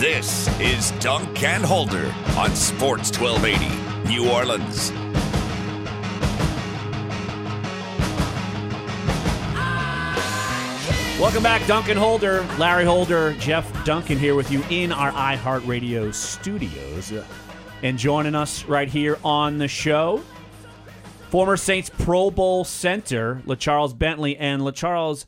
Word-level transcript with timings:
This 0.00 0.48
is 0.58 0.92
Dunk 0.92 1.42
and 1.42 1.62
Holder 1.62 2.10
on 2.34 2.56
Sports 2.56 3.12
1280, 3.20 4.08
New 4.08 4.30
Orleans. 4.30 4.90
Welcome 11.20 11.42
back, 11.42 11.66
Duncan 11.66 11.98
Holder, 11.98 12.46
Larry 12.58 12.86
Holder, 12.86 13.34
Jeff 13.34 13.84
Duncan 13.84 14.18
here 14.18 14.34
with 14.34 14.50
you 14.50 14.64
in 14.70 14.90
our 14.90 15.12
iHeartRadio 15.12 16.14
studios. 16.14 17.12
And 17.82 17.98
joining 17.98 18.34
us 18.34 18.64
right 18.64 18.88
here 18.88 19.18
on 19.22 19.58
the 19.58 19.68
show, 19.68 20.24
former 21.28 21.58
Saints 21.58 21.90
Pro 21.90 22.30
Bowl 22.30 22.64
center, 22.64 23.42
LeCharles 23.44 23.98
Bentley. 23.98 24.34
And 24.38 24.62
LeCharles, 24.62 25.26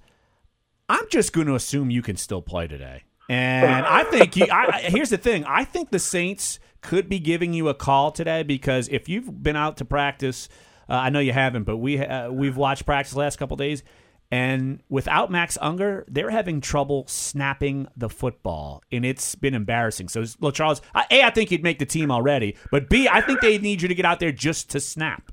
I'm 0.88 1.06
just 1.10 1.34
going 1.34 1.46
to 1.48 1.56
assume 1.56 1.90
you 1.90 2.00
can 2.00 2.16
still 2.16 2.40
play 2.40 2.66
today. 2.66 3.02
And 3.32 3.86
I 3.86 4.04
think 4.04 4.36
you, 4.36 4.46
I, 4.50 4.80
here's 4.84 5.10
the 5.10 5.18
thing 5.18 5.44
I 5.44 5.64
think 5.64 5.90
the 5.90 5.98
Saints 5.98 6.58
could 6.80 7.08
be 7.08 7.18
giving 7.18 7.52
you 7.52 7.68
a 7.68 7.74
call 7.74 8.10
today 8.12 8.42
because 8.42 8.88
if 8.88 9.08
you've 9.08 9.42
been 9.42 9.56
out 9.56 9.76
to 9.78 9.84
practice, 9.84 10.48
uh, 10.88 10.94
I 10.94 11.10
know 11.10 11.20
you 11.20 11.32
haven't, 11.32 11.64
but 11.64 11.76
we 11.78 11.98
uh, 11.98 12.30
we've 12.30 12.56
watched 12.56 12.84
practice 12.84 13.12
the 13.12 13.20
last 13.20 13.38
couple 13.38 13.56
days, 13.56 13.82
and 14.30 14.82
without 14.88 15.30
Max 15.30 15.56
Unger, 15.60 16.04
they're 16.08 16.30
having 16.30 16.60
trouble 16.60 17.04
snapping 17.06 17.86
the 17.96 18.08
football, 18.08 18.82
and 18.90 19.04
it's 19.04 19.34
been 19.34 19.54
embarrassing. 19.54 20.08
So, 20.08 20.24
well, 20.40 20.52
Charles, 20.52 20.82
I- 20.94 21.06
a, 21.10 21.22
I 21.22 21.30
think 21.30 21.50
you'd 21.50 21.62
make 21.62 21.78
the 21.78 21.86
team 21.86 22.10
already, 22.10 22.56
but 22.70 22.88
b, 22.90 23.08
I 23.08 23.20
think 23.20 23.40
they 23.40 23.58
need 23.58 23.80
you 23.82 23.88
to 23.88 23.94
get 23.94 24.04
out 24.04 24.20
there 24.20 24.32
just 24.32 24.70
to 24.70 24.80
snap. 24.80 25.30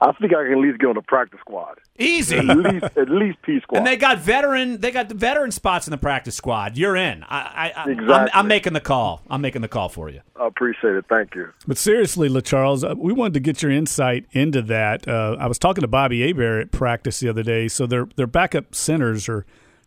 I 0.00 0.12
think 0.12 0.32
I 0.34 0.44
can 0.44 0.52
at 0.52 0.58
least 0.58 0.78
get 0.78 0.86
on 0.86 0.94
the 0.94 1.02
practice 1.02 1.40
squad. 1.40 1.78
Easy. 1.98 2.36
At 2.36 2.56
least, 2.56 2.84
at 2.96 3.08
least 3.08 3.42
P 3.42 3.60
squad. 3.60 3.78
And 3.78 3.86
they 3.86 3.96
got 3.96 4.18
veteran. 4.18 4.80
They 4.80 4.90
got 4.90 5.08
the 5.08 5.14
veteran 5.14 5.50
spots 5.50 5.86
in 5.86 5.90
the 5.90 5.98
practice 5.98 6.36
squad. 6.36 6.76
You're 6.76 6.96
in. 6.96 7.24
I, 7.24 7.72
I, 7.76 7.82
I, 7.84 8.12
I'm, 8.14 8.28
I'm 8.32 8.48
making 8.48 8.74
the 8.74 8.80
call. 8.80 9.22
I'm 9.28 9.40
making 9.40 9.62
the 9.62 9.68
call 9.68 9.88
for 9.88 10.08
you. 10.08 10.20
I 10.36 10.46
appreciate 10.46 10.94
it. 10.94 11.04
Thank 11.08 11.34
you. 11.34 11.52
But 11.66 11.78
seriously, 11.78 12.28
LeCharles, 12.28 12.88
uh, 12.88 12.94
we 12.96 13.12
wanted 13.12 13.34
to 13.34 13.40
get 13.40 13.62
your 13.62 13.72
insight 13.72 14.26
into 14.32 14.62
that. 14.62 15.08
Uh, 15.08 15.36
I 15.38 15.48
was 15.48 15.58
talking 15.58 15.82
to 15.82 15.88
Bobby 15.88 16.26
Hebert 16.26 16.62
at 16.62 16.70
practice 16.70 17.18
the 17.20 17.28
other 17.28 17.42
day. 17.42 17.66
So 17.68 17.86
their 17.86 18.06
their 18.16 18.28
backup 18.28 18.74
centers 18.74 19.28
are 19.28 19.44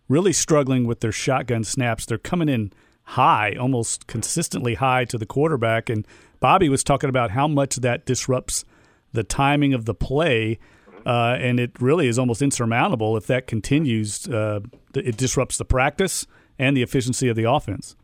really 0.09 0.33
struggling 0.33 0.85
with 0.85 0.99
their 0.99 1.13
shotgun 1.13 1.63
snaps. 1.63 2.05
They're 2.05 2.17
coming 2.17 2.49
in 2.49 2.73
high, 3.03 3.55
almost 3.59 4.07
consistently 4.07 4.75
high 4.75 5.05
to 5.05 5.17
the 5.17 5.25
quarterback. 5.25 5.89
And 5.89 6.05
Bobby 6.39 6.67
was 6.67 6.83
talking 6.83 7.09
about 7.09 7.31
how 7.31 7.47
much 7.47 7.77
that 7.77 8.05
disrupts 8.05 8.65
the 9.13 9.23
timing 9.23 9.73
of 9.73 9.85
the 9.85 9.93
play. 9.93 10.59
Uh, 11.05 11.35
and 11.39 11.59
it 11.59 11.71
really 11.81 12.07
is 12.07 12.19
almost 12.19 12.41
insurmountable 12.43 13.17
if 13.17 13.25
that 13.25 13.47
continues. 13.47 14.27
Uh, 14.27 14.59
it 14.93 15.17
disrupts 15.17 15.57
the 15.57 15.65
practice 15.65 16.27
and 16.59 16.77
the 16.77 16.83
efficiency 16.83 17.27
of 17.27 17.35
the 17.35 17.49
offense. 17.49 17.95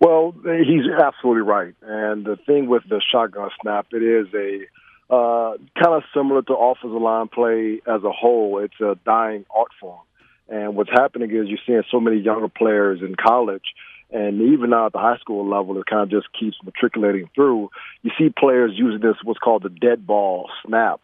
Well, 0.00 0.34
he's 0.44 0.90
absolutely 1.02 1.42
right. 1.42 1.74
And 1.82 2.24
the 2.24 2.36
thing 2.46 2.68
with 2.68 2.82
the 2.88 3.02
shotgun 3.12 3.50
snap, 3.60 3.86
it 3.92 4.02
is 4.02 4.26
a 4.34 4.66
uh, 5.12 5.56
kind 5.80 5.94
of 5.94 6.02
similar 6.14 6.42
to 6.42 6.54
offensive 6.54 7.00
line 7.00 7.28
play 7.28 7.80
as 7.86 8.02
a 8.02 8.10
whole. 8.10 8.58
It's 8.58 8.80
a 8.80 8.98
dying 9.04 9.44
art 9.54 9.70
form. 9.80 10.00
And 10.48 10.76
what's 10.76 10.90
happening 10.90 11.30
is 11.30 11.48
you're 11.48 11.58
seeing 11.66 11.82
so 11.90 12.00
many 12.00 12.18
younger 12.18 12.48
players 12.48 13.00
in 13.00 13.14
college, 13.14 13.64
and 14.10 14.40
even 14.40 14.70
now 14.70 14.86
at 14.86 14.92
the 14.92 14.98
high 14.98 15.18
school 15.18 15.48
level, 15.48 15.78
it 15.78 15.86
kind 15.86 16.02
of 16.02 16.10
just 16.10 16.32
keeps 16.38 16.56
matriculating 16.64 17.28
through. 17.34 17.70
You 18.02 18.10
see 18.18 18.28
players 18.30 18.72
using 18.74 19.00
this 19.00 19.16
what's 19.24 19.38
called 19.38 19.62
the 19.62 19.68
dead 19.68 20.06
ball 20.06 20.50
snap. 20.66 21.00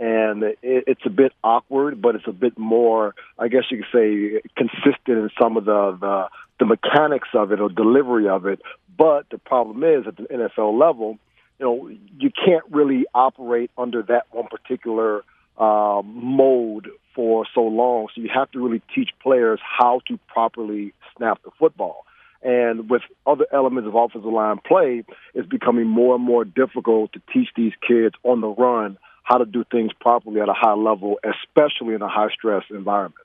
And 0.00 0.42
it, 0.42 0.58
it's 0.62 1.02
a 1.04 1.10
bit 1.10 1.32
awkward, 1.44 2.02
but 2.02 2.16
it's 2.16 2.26
a 2.26 2.32
bit 2.32 2.58
more, 2.58 3.14
I 3.38 3.48
guess 3.48 3.64
you 3.70 3.78
could 3.78 3.86
say, 3.92 4.40
consistent 4.56 5.18
in 5.18 5.30
some 5.40 5.56
of 5.56 5.64
the, 5.64 5.96
the 6.00 6.28
the 6.60 6.66
mechanics 6.66 7.28
of 7.34 7.52
it 7.52 7.60
or 7.60 7.68
delivery 7.68 8.28
of 8.28 8.46
it. 8.46 8.60
But 8.96 9.26
the 9.30 9.38
problem 9.38 9.82
is 9.82 10.06
at 10.06 10.16
the 10.16 10.22
NFL 10.24 10.78
level, 10.78 11.18
you 11.58 11.66
know, 11.66 11.90
you 12.18 12.30
can't 12.30 12.64
really 12.70 13.06
operate 13.14 13.70
under 13.76 14.02
that 14.02 14.26
one 14.30 14.46
particular 14.46 15.24
uh, 15.58 16.02
mode 16.04 16.88
for 17.14 17.46
so 17.54 17.62
long. 17.62 18.08
So 18.14 18.20
you 18.20 18.30
have 18.32 18.50
to 18.52 18.64
really 18.64 18.82
teach 18.94 19.10
players 19.22 19.60
how 19.62 20.00
to 20.08 20.18
properly 20.28 20.92
snap 21.16 21.42
the 21.44 21.50
football. 21.58 22.04
And 22.44 22.90
with 22.90 23.02
other 23.26 23.46
elements 23.52 23.88
of 23.88 23.94
offensive 23.94 24.30
line 24.30 24.58
play, 24.64 25.02
it's 25.34 25.48
becoming 25.48 25.86
more 25.86 26.14
and 26.14 26.22
more 26.22 26.44
difficult 26.44 27.12
to 27.14 27.22
teach 27.32 27.48
these 27.56 27.72
kids 27.86 28.14
on 28.22 28.42
the 28.42 28.48
run 28.48 28.98
how 29.22 29.38
to 29.38 29.46
do 29.46 29.64
things 29.72 29.90
properly 29.98 30.40
at 30.40 30.50
a 30.50 30.54
high 30.54 30.74
level, 30.74 31.18
especially 31.24 31.94
in 31.94 32.02
a 32.02 32.08
high 32.08 32.28
stress 32.28 32.62
environment. 32.70 33.24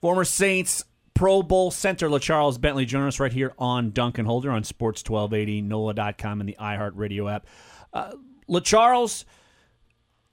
Former 0.00 0.24
Saints 0.24 0.84
Pro 1.12 1.42
Bowl 1.42 1.70
center 1.70 2.08
LeCharles 2.08 2.60
Bentley 2.60 2.86
joining 2.86 3.08
us 3.08 3.20
right 3.20 3.32
here 3.32 3.52
on 3.58 3.90
Duncan 3.90 4.24
Holder 4.24 4.50
on 4.50 4.64
Sports 4.64 5.02
1280, 5.08 5.62
NOLA.com, 5.62 6.40
and 6.40 6.48
the 6.48 6.56
iHeartRadio 6.58 7.32
app. 7.32 7.46
Uh, 7.92 8.12
LeCharles, 8.48 9.24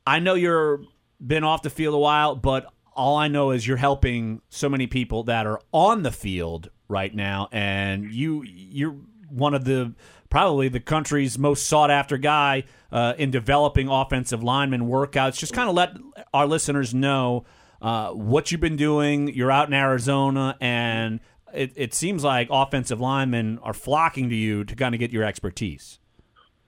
I 0.07 0.19
know 0.19 0.33
you're 0.33 0.81
been 1.25 1.43
off 1.43 1.61
the 1.61 1.69
field 1.69 1.93
a 1.93 1.99
while, 1.99 2.35
but 2.35 2.65
all 3.01 3.17
I 3.17 3.27
know 3.27 3.49
is 3.49 3.65
you're 3.65 3.77
helping 3.77 4.43
so 4.49 4.69
many 4.69 4.85
people 4.85 5.23
that 5.23 5.47
are 5.47 5.59
on 5.71 6.03
the 6.03 6.11
field 6.11 6.69
right 6.87 7.13
now, 7.13 7.49
and 7.51 8.11
you 8.11 8.43
you're 8.43 8.95
one 9.27 9.55
of 9.55 9.65
the 9.65 9.95
probably 10.29 10.69
the 10.69 10.79
country's 10.79 11.39
most 11.39 11.67
sought 11.67 11.89
after 11.89 12.17
guy 12.17 12.63
uh, 12.91 13.15
in 13.17 13.31
developing 13.31 13.87
offensive 13.87 14.43
lineman 14.43 14.81
workouts. 14.81 15.39
Just 15.39 15.51
kind 15.51 15.67
of 15.67 15.73
let 15.73 15.97
our 16.31 16.45
listeners 16.45 16.93
know 16.93 17.43
uh, 17.81 18.11
what 18.11 18.51
you've 18.51 18.61
been 18.61 18.77
doing. 18.77 19.33
You're 19.33 19.51
out 19.51 19.67
in 19.67 19.73
Arizona, 19.73 20.55
and 20.61 21.21
it, 21.55 21.73
it 21.75 21.95
seems 21.95 22.23
like 22.23 22.49
offensive 22.51 23.01
linemen 23.01 23.57
are 23.63 23.73
flocking 23.73 24.29
to 24.29 24.35
you 24.35 24.63
to 24.63 24.75
kind 24.75 24.93
of 24.93 24.99
get 24.99 25.11
your 25.11 25.23
expertise. 25.23 25.97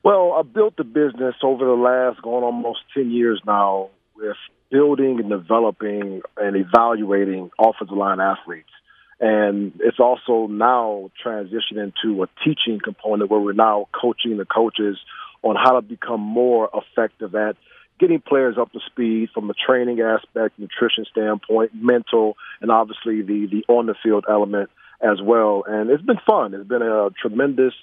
Well, 0.01 0.33
I 0.33 0.41
built 0.41 0.77
the 0.77 0.83
business 0.83 1.35
over 1.43 1.63
the 1.63 1.73
last 1.73 2.23
going 2.23 2.43
almost 2.43 2.79
10 2.95 3.11
years 3.11 3.39
now 3.45 3.91
with 4.15 4.35
building 4.73 5.19
and 5.19 5.29
developing 5.29 6.23
and 6.35 6.55
evaluating 6.55 7.51
offensive 7.59 7.95
line 7.95 8.19
athletes. 8.19 8.69
And 9.19 9.73
it's 9.79 9.99
also 9.99 10.47
now 10.47 11.11
transitioning 11.23 11.93
to 12.03 12.23
a 12.23 12.27
teaching 12.43 12.79
component 12.83 13.29
where 13.29 13.39
we're 13.39 13.53
now 13.53 13.87
coaching 13.93 14.37
the 14.37 14.45
coaches 14.45 14.97
on 15.43 15.55
how 15.55 15.73
to 15.73 15.81
become 15.81 16.21
more 16.21 16.69
effective 16.73 17.35
at 17.35 17.55
getting 17.99 18.19
players 18.19 18.55
up 18.59 18.71
to 18.73 18.79
speed 18.87 19.29
from 19.33 19.49
a 19.49 19.53
training 19.53 20.01
aspect, 20.01 20.57
nutrition 20.57 21.05
standpoint, 21.11 21.71
mental, 21.75 22.35
and 22.59 22.71
obviously 22.71 23.21
the, 23.21 23.47
the 23.51 23.63
on 23.71 23.85
the 23.85 23.95
field 24.03 24.25
element 24.27 24.71
as 25.01 25.21
well. 25.21 25.63
And 25.67 25.91
it's 25.91 26.03
been 26.03 26.19
fun. 26.25 26.55
It's 26.55 26.67
been 26.67 26.81
a 26.81 27.09
tremendous 27.21 27.73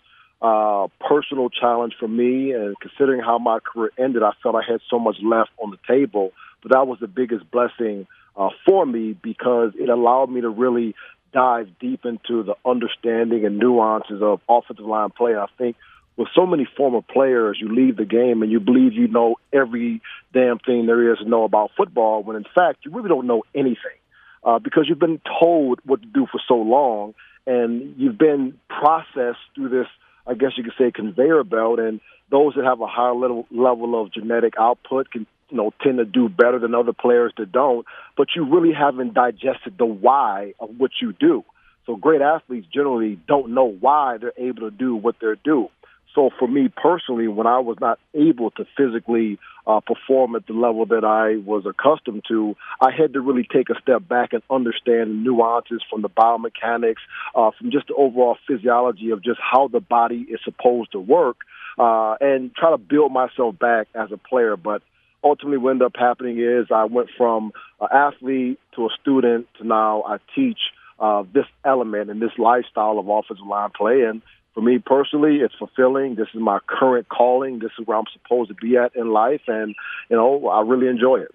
uh, 0.43 0.89
personal 1.06 1.50
challenge 1.50 1.95
for 2.00 2.09
me. 2.09 2.53
And 2.53 2.75
considering 2.81 3.21
how 3.21 3.39
my 3.39 3.61
career 3.61 3.93
ended, 3.99 4.23
I 4.23 4.33
felt 4.43 4.56
I 4.56 4.69
had 4.69 4.81
so 4.91 4.99
much 4.99 5.17
left 5.23 5.50
on 5.62 5.71
the 5.71 5.79
table. 5.87 6.33
But 6.62 6.72
that 6.72 6.87
was 6.87 6.98
the 7.00 7.09
biggest 7.09 7.50
blessing 7.50 8.06
uh, 8.37 8.50
for 8.66 8.84
me 8.87 9.12
because 9.12 9.73
it 9.79 9.88
allowed 9.88 10.31
me 10.31 10.40
to 10.43 10.49
really 10.49 10.94
dive 11.32 11.69
deep 11.79 12.05
into 12.05 12.43
the 12.43 12.55
understanding 12.64 13.44
and 13.44 13.58
nuances 13.58 14.20
of 14.23 14.40
offensive 14.49 14.85
line 14.85 15.11
play. 15.11 15.37
I 15.37 15.46
think 15.58 15.76
with 16.17 16.29
so 16.35 16.44
many 16.44 16.67
former 16.76 17.00
players, 17.02 17.58
you 17.61 17.75
leave 17.75 17.96
the 17.96 18.05
game 18.05 18.43
and 18.43 18.50
you 18.50 18.61
believe 18.61 18.93
you 18.93 19.08
know 19.08 19.37
every 19.52 20.02
damn 20.32 20.58
thing 20.58 20.87
there 20.87 21.12
is 21.12 21.19
to 21.19 21.29
know 21.29 21.44
about 21.44 21.70
football, 21.76 22.23
when 22.23 22.37
in 22.37 22.44
fact 22.55 22.85
you 22.85 22.90
really 22.90 23.08
don't 23.08 23.26
know 23.26 23.43
anything 23.55 24.00
uh, 24.44 24.58
because 24.58 24.87
you've 24.88 24.99
been 24.99 25.20
told 25.40 25.81
what 25.85 26.00
to 26.02 26.08
do 26.08 26.26
for 26.31 26.40
so 26.46 26.55
long, 26.55 27.14
and 27.46 27.94
you've 27.99 28.19
been 28.19 28.58
processed 28.69 29.40
through 29.55 29.70
this, 29.70 29.87
I 30.26 30.35
guess 30.35 30.52
you 30.56 30.64
could 30.64 30.75
say, 30.79 30.90
conveyor 30.90 31.44
belt. 31.44 31.79
And 31.79 32.00
those 32.31 32.55
that 32.55 32.64
have 32.64 32.81
a 32.81 32.87
higher 32.87 33.14
level 33.14 33.46
level 33.50 34.00
of 34.00 34.12
genetic 34.12 34.55
output 34.58 35.11
can, 35.11 35.26
you 35.50 35.56
know, 35.56 35.73
tend 35.82 35.99
to 35.99 36.05
do 36.05 36.29
better 36.29 36.58
than 36.58 36.75
other 36.75 36.93
players 36.93 37.32
that 37.38 37.52
don't. 37.52 37.87
But 38.17 38.29
you 38.35 38.44
really 38.44 38.73
haven't 38.73 39.14
digested 39.14 39.76
the 39.79 39.87
why 39.87 40.55
of 40.61 40.70
what 40.79 40.93
you 41.00 41.12
do. 41.12 41.44
So 41.87 41.97
great 41.97 42.20
athletes 42.20 42.67
generally 42.73 43.19
don't 43.26 43.55
know 43.55 43.64
why 43.64 44.19
they're 44.19 44.32
able 44.37 44.70
to 44.70 44.70
do 44.70 44.94
what 44.94 45.17
they're 45.20 45.37
do. 45.37 45.69
So 46.14 46.31
for 46.38 46.49
me 46.49 46.69
personally, 46.69 47.29
when 47.29 47.47
I 47.47 47.61
was 47.61 47.76
not 47.81 47.99
able 48.14 48.50
to 48.52 48.64
physically 48.76 49.38
uh, 49.67 49.81
perform 49.81 50.35
at 50.35 50.47
the 50.47 50.52
level 50.52 50.85
that 50.87 51.05
I 51.05 51.37
was 51.37 51.64
accustomed 51.67 52.25
to, 52.29 52.56
I 52.81 52.91
had 52.91 53.12
to 53.12 53.20
really 53.20 53.47
take 53.50 53.70
a 53.70 53.81
step 53.81 54.08
back 54.08 54.32
and 54.32 54.43
understand 54.50 55.11
the 55.11 55.14
nuances 55.14 55.82
from 55.88 56.02
the 56.02 56.08
biomechanics, 56.08 57.02
uh, 57.35 57.52
from 57.56 57.70
just 57.70 57.88
the 57.88 57.94
overall 57.94 58.37
physiology 58.49 59.11
of 59.11 59.23
just 59.23 59.38
how 59.41 59.69
the 59.69 59.81
body 59.81 60.26
is 60.29 60.41
supposed 60.44 60.93
to 60.93 61.00
work, 61.00 61.38
uh, 61.79 62.17
and 62.20 62.55
try 62.56 62.70
to 62.70 62.79
build 62.79 63.12
myself 63.12 63.56
back 63.58 63.87
as 63.94 64.11
a 64.11 64.17
player. 64.17 64.56
But 64.56 64.82
ultimately, 65.22 65.58
what 65.58 65.70
ended 65.70 65.87
up 65.87 65.96
happening 65.99 66.38
is 66.38 66.67
I 66.70 66.84
went 66.84 67.08
from 67.17 67.52
an 67.81 67.88
athlete 67.93 68.58
to 68.76 68.87
a 68.87 68.88
student 69.00 69.46
to 69.58 69.67
now 69.67 70.02
I 70.06 70.19
teach 70.34 70.58
uh, 70.99 71.25
this 71.32 71.46
element 71.64 72.11
and 72.11 72.20
this 72.20 72.32
lifestyle 72.38 72.99
of 72.99 73.08
offensive 73.08 73.46
line 73.46 73.70
play. 73.76 74.02
And 74.02 74.22
for 74.55 74.62
me 74.62 74.78
personally, 74.78 75.37
it's 75.37 75.55
fulfilling. 75.55 76.17
This 76.17 76.28
is 76.34 76.40
my 76.40 76.58
current 76.67 77.08
calling. 77.08 77.58
This 77.58 77.70
is 77.78 77.87
where 77.87 77.96
I'm 77.96 78.05
supposed 78.12 78.49
to 78.49 78.55
be 78.55 78.76
at 78.76 78.94
in 78.96 79.12
life, 79.12 79.43
and 79.46 79.75
you 80.08 80.17
know 80.17 80.49
I 80.49 80.62
really 80.62 80.88
enjoy 80.88 81.20
it. 81.20 81.34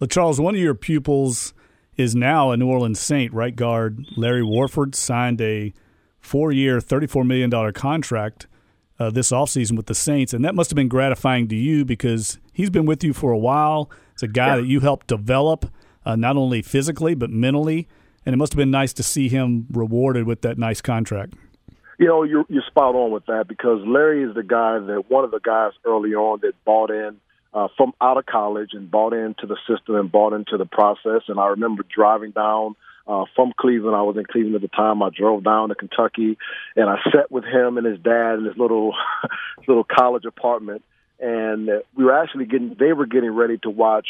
Well, 0.00 0.08
Charles, 0.08 0.40
one 0.40 0.54
of 0.54 0.60
your 0.60 0.74
pupils 0.74 1.54
is 1.96 2.14
now 2.14 2.50
a 2.50 2.56
New 2.56 2.66
Orleans 2.66 2.98
Saint. 2.98 3.32
Right 3.32 3.54
guard 3.54 4.04
Larry 4.16 4.42
Warford 4.42 4.94
signed 4.94 5.40
a 5.40 5.72
four-year, 6.18 6.78
$34 6.78 7.26
million 7.26 7.72
contract 7.72 8.46
uh, 8.98 9.10
this 9.10 9.30
offseason 9.30 9.76
with 9.76 9.86
the 9.86 9.94
Saints, 9.94 10.32
and 10.32 10.44
that 10.44 10.54
must 10.54 10.70
have 10.70 10.76
been 10.76 10.88
gratifying 10.88 11.48
to 11.48 11.56
you 11.56 11.84
because 11.84 12.38
he's 12.52 12.70
been 12.70 12.86
with 12.86 13.02
you 13.02 13.12
for 13.12 13.32
a 13.32 13.38
while. 13.38 13.90
It's 14.12 14.22
a 14.22 14.28
guy 14.28 14.48
yeah. 14.48 14.56
that 14.56 14.66
you 14.66 14.80
helped 14.80 15.06
develop, 15.06 15.66
uh, 16.06 16.16
not 16.16 16.36
only 16.36 16.62
physically 16.62 17.14
but 17.14 17.30
mentally, 17.30 17.88
and 18.24 18.32
it 18.32 18.36
must 18.36 18.52
have 18.52 18.58
been 18.58 18.70
nice 18.70 18.92
to 18.94 19.02
see 19.02 19.28
him 19.28 19.66
rewarded 19.70 20.26
with 20.26 20.42
that 20.42 20.58
nice 20.58 20.80
contract. 20.80 21.34
You 21.98 22.06
know, 22.06 22.22
you're 22.24 22.44
you're 22.48 22.62
spot 22.66 22.94
on 22.94 23.12
with 23.12 23.26
that 23.26 23.46
because 23.48 23.80
Larry 23.86 24.24
is 24.24 24.34
the 24.34 24.42
guy 24.42 24.78
that 24.78 25.04
one 25.08 25.24
of 25.24 25.30
the 25.30 25.40
guys 25.40 25.72
early 25.84 26.14
on 26.14 26.40
that 26.42 26.52
bought 26.64 26.90
in 26.90 27.20
uh, 27.52 27.68
from 27.76 27.92
out 28.00 28.16
of 28.16 28.26
college 28.26 28.70
and 28.72 28.90
bought 28.90 29.12
into 29.12 29.46
the 29.46 29.56
system 29.68 29.94
and 29.94 30.10
bought 30.10 30.32
into 30.32 30.56
the 30.56 30.66
process. 30.66 31.22
And 31.28 31.38
I 31.38 31.48
remember 31.48 31.84
driving 31.94 32.32
down 32.32 32.74
uh, 33.06 33.24
from 33.34 33.52
Cleveland. 33.56 33.96
I 33.96 34.02
was 34.02 34.16
in 34.16 34.24
Cleveland 34.24 34.56
at 34.56 34.62
the 34.62 34.68
time. 34.68 35.02
I 35.02 35.10
drove 35.10 35.44
down 35.44 35.68
to 35.68 35.74
Kentucky, 35.74 36.38
and 36.76 36.88
I 36.88 36.96
sat 37.12 37.30
with 37.30 37.44
him 37.44 37.76
and 37.76 37.86
his 37.86 37.98
dad 38.00 38.38
in 38.38 38.44
his 38.44 38.56
little 38.56 38.94
little 39.68 39.84
college 39.84 40.24
apartment. 40.24 40.82
And 41.20 41.68
we 41.96 42.04
were 42.04 42.18
actually 42.18 42.46
getting 42.46 42.76
they 42.78 42.92
were 42.92 43.06
getting 43.06 43.30
ready 43.30 43.58
to 43.58 43.70
watch 43.70 44.06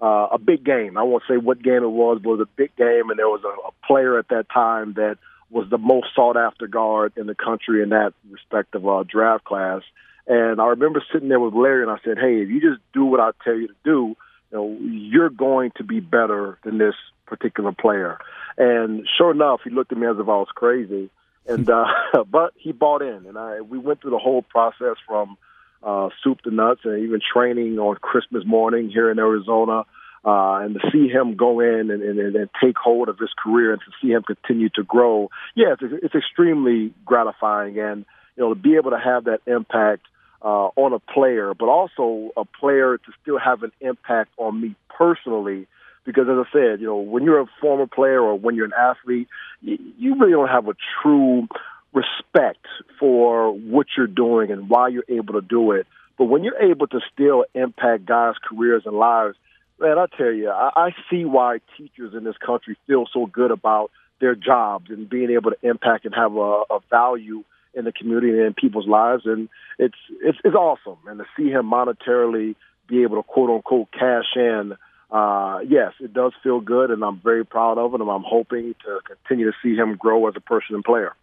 uh, 0.00 0.28
a 0.32 0.38
big 0.38 0.64
game. 0.64 0.96
I 0.96 1.02
won't 1.02 1.22
say 1.28 1.36
what 1.36 1.62
game 1.62 1.82
it 1.82 1.90
was, 1.90 2.20
but 2.22 2.30
it 2.30 2.38
was 2.38 2.48
a 2.48 2.56
big 2.56 2.74
game, 2.76 3.10
and 3.10 3.18
there 3.18 3.28
was 3.28 3.42
a, 3.44 3.68
a 3.68 3.86
player 3.86 4.18
at 4.18 4.28
that 4.28 4.46
time 4.52 4.94
that 4.94 5.18
was 5.50 5.68
the 5.68 5.78
most 5.78 6.08
sought 6.14 6.36
after 6.36 6.66
guard 6.66 7.12
in 7.16 7.26
the 7.26 7.34
country 7.34 7.82
in 7.82 7.90
that 7.90 8.14
respective 8.30 8.86
uh, 8.86 9.04
draft 9.06 9.44
class. 9.44 9.82
And 10.26 10.60
I 10.60 10.66
remember 10.68 11.02
sitting 11.12 11.28
there 11.28 11.40
with 11.40 11.54
Larry, 11.54 11.82
and 11.82 11.90
I 11.90 11.98
said, 12.04 12.18
"Hey, 12.18 12.40
if 12.40 12.48
you 12.48 12.60
just 12.60 12.80
do 12.94 13.04
what 13.04 13.20
I 13.20 13.30
tell 13.44 13.54
you 13.54 13.68
to 13.68 13.74
do, 13.84 14.16
you 14.50 14.58
know, 14.58 14.78
you're 14.80 15.30
going 15.30 15.72
to 15.76 15.84
be 15.84 16.00
better 16.00 16.58
than 16.64 16.78
this 16.78 16.94
particular 17.30 17.72
player." 17.72 18.18
And 18.58 19.06
sure 19.16 19.30
enough, 19.30 19.60
he 19.64 19.70
looked 19.70 19.92
at 19.92 19.98
me 19.98 20.06
as 20.06 20.16
if 20.16 20.28
I 20.28 20.36
was 20.36 20.48
crazy, 20.54 21.08
and 21.46 21.68
uh, 21.70 21.86
but 22.30 22.52
he 22.56 22.72
bought 22.72 23.00
in, 23.00 23.24
and 23.26 23.38
I 23.38 23.62
we 23.62 23.78
went 23.78 24.02
through 24.02 24.10
the 24.10 24.18
whole 24.18 24.42
process 24.42 24.96
from 25.06 25.38
uh, 25.82 26.10
soup 26.22 26.42
to 26.42 26.50
nuts, 26.50 26.80
and 26.84 27.02
even 27.02 27.20
training 27.32 27.78
on 27.78 27.96
Christmas 27.96 28.44
morning 28.44 28.90
here 28.90 29.10
in 29.10 29.18
Arizona 29.18 29.84
uh, 30.24 30.60
and 30.62 30.74
to 30.74 30.80
see 30.92 31.08
him 31.08 31.34
go 31.34 31.60
in 31.60 31.90
and, 31.90 32.02
and, 32.02 32.36
and 32.36 32.50
take 32.62 32.76
hold 32.76 33.08
of 33.08 33.18
his 33.18 33.30
career 33.42 33.72
and 33.72 33.80
to 33.80 33.92
see 34.02 34.12
him 34.12 34.22
continue 34.22 34.68
to 34.70 34.82
grow, 34.82 35.30
yeah, 35.54 35.74
it's, 35.80 35.94
it's 36.02 36.14
extremely 36.14 36.92
gratifying. 37.06 37.78
And 37.78 38.04
you 38.36 38.42
know, 38.44 38.54
to 38.54 38.60
be 38.60 38.76
able 38.76 38.90
to 38.90 38.98
have 38.98 39.24
that 39.24 39.40
impact 39.46 40.02
uh, 40.42 40.68
on 40.76 40.92
a 40.92 40.98
player, 40.98 41.54
but 41.54 41.66
also 41.66 42.30
a 42.36 42.44
player 42.44 42.98
to 42.98 43.12
still 43.22 43.38
have 43.38 43.62
an 43.62 43.72
impact 43.80 44.30
on 44.36 44.60
me 44.60 44.74
personally. 44.88 45.66
Because 46.04 46.28
as 46.28 46.36
I 46.38 46.52
said, 46.52 46.80
you 46.80 46.86
know, 46.86 46.96
when 46.96 47.24
you're 47.24 47.40
a 47.40 47.46
former 47.60 47.86
player 47.86 48.20
or 48.20 48.38
when 48.38 48.54
you're 48.54 48.66
an 48.66 48.72
athlete, 48.78 49.28
you, 49.60 50.16
really 50.18 50.32
don't 50.32 50.48
have 50.48 50.68
a 50.68 50.74
true 51.02 51.46
respect 51.92 52.66
for 52.98 53.52
what 53.52 53.86
you're 53.96 54.06
doing 54.06 54.50
and 54.50 54.68
why 54.68 54.88
you're 54.88 55.04
able 55.08 55.34
to 55.34 55.42
do 55.42 55.72
it. 55.72 55.86
But 56.16 56.24
when 56.26 56.44
you're 56.44 56.60
able 56.60 56.86
to 56.88 57.00
still 57.12 57.44
impact 57.54 58.06
guys' 58.06 58.34
careers 58.42 58.82
and 58.86 58.96
lives, 58.96 59.36
man, 59.78 59.98
I 59.98 60.06
tell 60.16 60.32
you, 60.32 60.50
I, 60.50 60.70
I 60.74 60.90
see 61.10 61.24
why 61.24 61.60
teachers 61.76 62.14
in 62.14 62.24
this 62.24 62.36
country 62.44 62.76
feel 62.86 63.06
so 63.12 63.26
good 63.26 63.50
about 63.50 63.90
their 64.20 64.34
jobs 64.34 64.90
and 64.90 65.08
being 65.08 65.30
able 65.30 65.50
to 65.50 65.56
impact 65.62 66.04
and 66.04 66.14
have 66.14 66.34
a, 66.34 66.62
a 66.70 66.80
value 66.90 67.42
in 67.74 67.84
the 67.84 67.92
community 67.92 68.30
and 68.30 68.40
in 68.40 68.54
people's 68.54 68.88
lives, 68.88 69.22
and 69.26 69.48
it's 69.78 69.96
it's 70.22 70.38
it's 70.44 70.56
awesome. 70.56 70.98
And 71.06 71.18
to 71.18 71.24
see 71.36 71.50
him 71.50 71.70
monetarily 71.70 72.56
be 72.88 73.02
able 73.02 73.16
to 73.16 73.22
quote 73.22 73.50
unquote 73.50 73.90
cash 73.92 74.36
in, 74.36 74.74
uh, 75.10 75.60
yes, 75.66 75.92
it 76.00 76.12
does 76.12 76.32
feel 76.42 76.60
good, 76.60 76.90
and 76.90 77.02
I'm 77.02 77.20
very 77.20 77.44
proud 77.44 77.78
of 77.78 77.94
it, 77.94 78.00
and 78.00 78.10
I'm 78.10 78.24
hoping 78.24 78.74
to 78.84 79.00
continue 79.04 79.50
to 79.50 79.56
see 79.62 79.74
him 79.74 79.96
grow 79.96 80.28
as 80.28 80.34
a 80.36 80.40
person 80.40 80.76
and 80.76 80.84
player. 80.84 81.14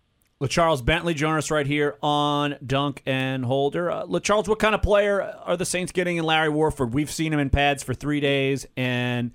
LeCharles 0.42 0.86
Bentley 0.86 1.16
joining 1.16 1.38
us 1.38 1.50
right 1.50 1.66
here 1.66 1.96
on 2.04 2.58
Dunk 2.64 3.02
and 3.06 3.44
Holder. 3.44 3.90
Uh, 3.90 4.06
LeCharles, 4.06 4.48
what 4.48 4.60
kind 4.60 4.76
of 4.76 4.84
player 4.84 5.22
are 5.22 5.58
the 5.58 5.66
Saints 5.66 5.92
getting 5.92 6.18
in 6.18 6.26
Larry 6.26 6.50
Warford? 6.50 6.94
We've 6.94 7.10
seen 7.10 7.34
him 7.34 7.40
in 7.40 7.50
pads 7.50 7.82
for 7.82 7.96
three 7.96 8.20
days, 8.20 8.68
and 8.76 9.32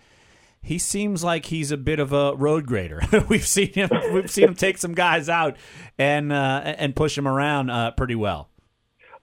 he 0.62 0.78
seems 0.78 1.24
like 1.24 1.46
he's 1.46 1.72
a 1.72 1.76
bit 1.76 1.98
of 1.98 2.12
a 2.12 2.36
road 2.36 2.66
grader. 2.66 3.00
we've 3.28 3.46
seen 3.46 3.72
him. 3.72 3.90
We've 4.12 4.30
seen 4.30 4.44
him 4.44 4.54
take 4.54 4.78
some 4.78 4.94
guys 4.94 5.28
out 5.28 5.56
and 5.98 6.32
uh, 6.32 6.62
and 6.64 6.94
push 6.94 7.16
them 7.16 7.26
around 7.26 7.70
uh, 7.70 7.90
pretty 7.92 8.14
well. 8.14 8.48